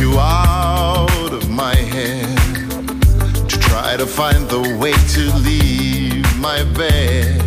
you 0.00 0.18
out 0.18 1.32
of 1.32 1.50
my 1.50 1.74
head. 1.74 2.36
To 3.48 3.58
try 3.58 3.96
to 3.96 4.06
find 4.06 4.48
the 4.48 4.76
way 4.80 4.92
to 5.14 5.22
leave 5.38 6.26
my 6.38 6.62
bed. 6.74 7.42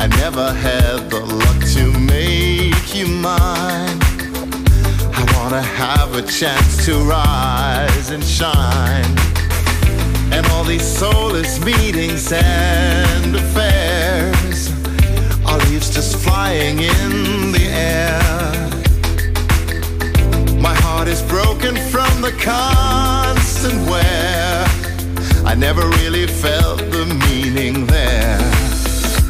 I 0.00 0.06
never 0.22 0.52
had 0.52 1.10
the 1.10 1.20
luck 1.20 1.60
to 1.74 1.84
make 1.98 2.94
you 2.94 3.06
mine. 3.06 3.98
I 5.20 5.22
wanna 5.36 5.62
have 5.62 6.14
a 6.14 6.22
chance 6.22 6.84
to 6.86 6.94
rise 7.04 8.10
and 8.10 8.24
shine. 8.24 9.14
And 10.32 10.46
all 10.52 10.64
these 10.64 10.86
soulless 10.98 11.60
meetings 11.64 12.32
and 12.32 13.36
affairs 13.36 14.70
are 15.46 15.58
leaves 15.68 15.94
just 15.94 16.16
flying 16.16 16.80
in 16.80 17.52
the 17.52 17.66
air. 17.66 18.19
Broken 21.60 21.76
from 21.90 22.22
the 22.22 22.32
constant 22.42 23.74
wear. 23.88 24.64
I 25.44 25.54
never 25.54 25.82
really 26.00 26.26
felt 26.26 26.78
the 26.78 27.04
meaning 27.28 27.86
there. 27.86 28.38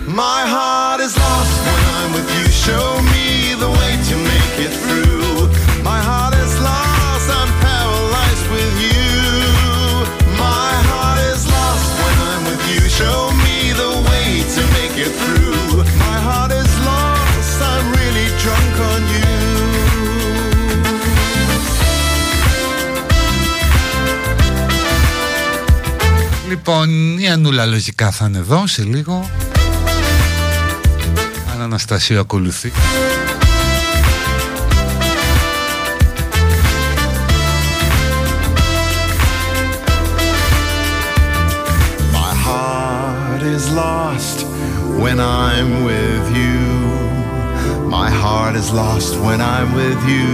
My 0.07 0.43
heart 0.47 1.01
is 1.01 1.16
lost 1.16 1.55
when 1.66 1.82
I'm 1.97 2.12
with 2.12 2.28
you. 2.36 2.47
Show 2.51 3.01
me 3.15 3.55
the 3.55 3.70
way 3.70 3.93
to 4.09 4.16
make 4.32 4.57
it 4.66 4.73
through. 4.85 5.82
My 5.82 6.01
heart 6.01 6.20
Λοιπόν, 26.51 27.19
η 27.19 27.29
Ανούλα 27.29 27.67
λογικά 27.67 28.11
θα 28.11 28.27
είναι 28.27 28.39
εδώ 28.39 28.67
σε 28.67 28.83
λίγο. 28.83 29.31
Αν 31.55 31.61
Αναστασία 31.63 32.21
ακολουθεί. 32.21 32.73
My 42.13 42.33
heart 42.47 43.43
is 43.57 43.65
lost 43.83 44.39
when 45.03 45.19
I'm 45.21 45.71
with 45.91 46.27
you. 46.41 46.59
My 47.97 48.11
heart 48.23 48.55
is 48.63 48.69
lost 48.83 49.13
when 49.27 49.41
I'm 49.41 49.69
with 49.81 50.03
you. 50.15 50.31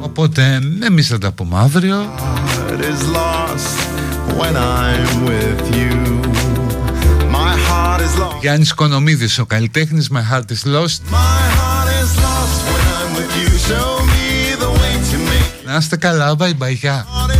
Οπότε 0.00 0.60
εμείς 0.82 1.08
θα 1.08 1.18
τα 1.18 1.32
πούμε 1.32 1.58
αύριο. 1.58 1.96
Heart 2.70 2.80
is 2.80 3.02
lost 3.16 3.77
Γιάννης 8.40 8.74
Κονομίδης, 8.74 9.38
ο 9.38 9.46
καλλιτέχνης 9.46 10.10
My 10.10 10.32
Heart 10.32 10.50
is 10.50 10.66
Lost. 10.74 11.00
My 11.10 11.44
heart 11.58 11.88
is 12.00 12.10
lost 12.24 12.58
when 12.70 12.84
I'm 12.96 13.10
with 13.18 13.32
you. 13.40 13.48
Show 13.68 13.90
me 14.12 14.26
the 14.62 14.70
way 14.80 14.94
to 15.10 15.16
make. 15.28 15.66
Να 15.66 15.76
είστε 15.76 15.96
καλά, 15.96 16.34
bye 16.36 16.54
bye, 16.58 17.37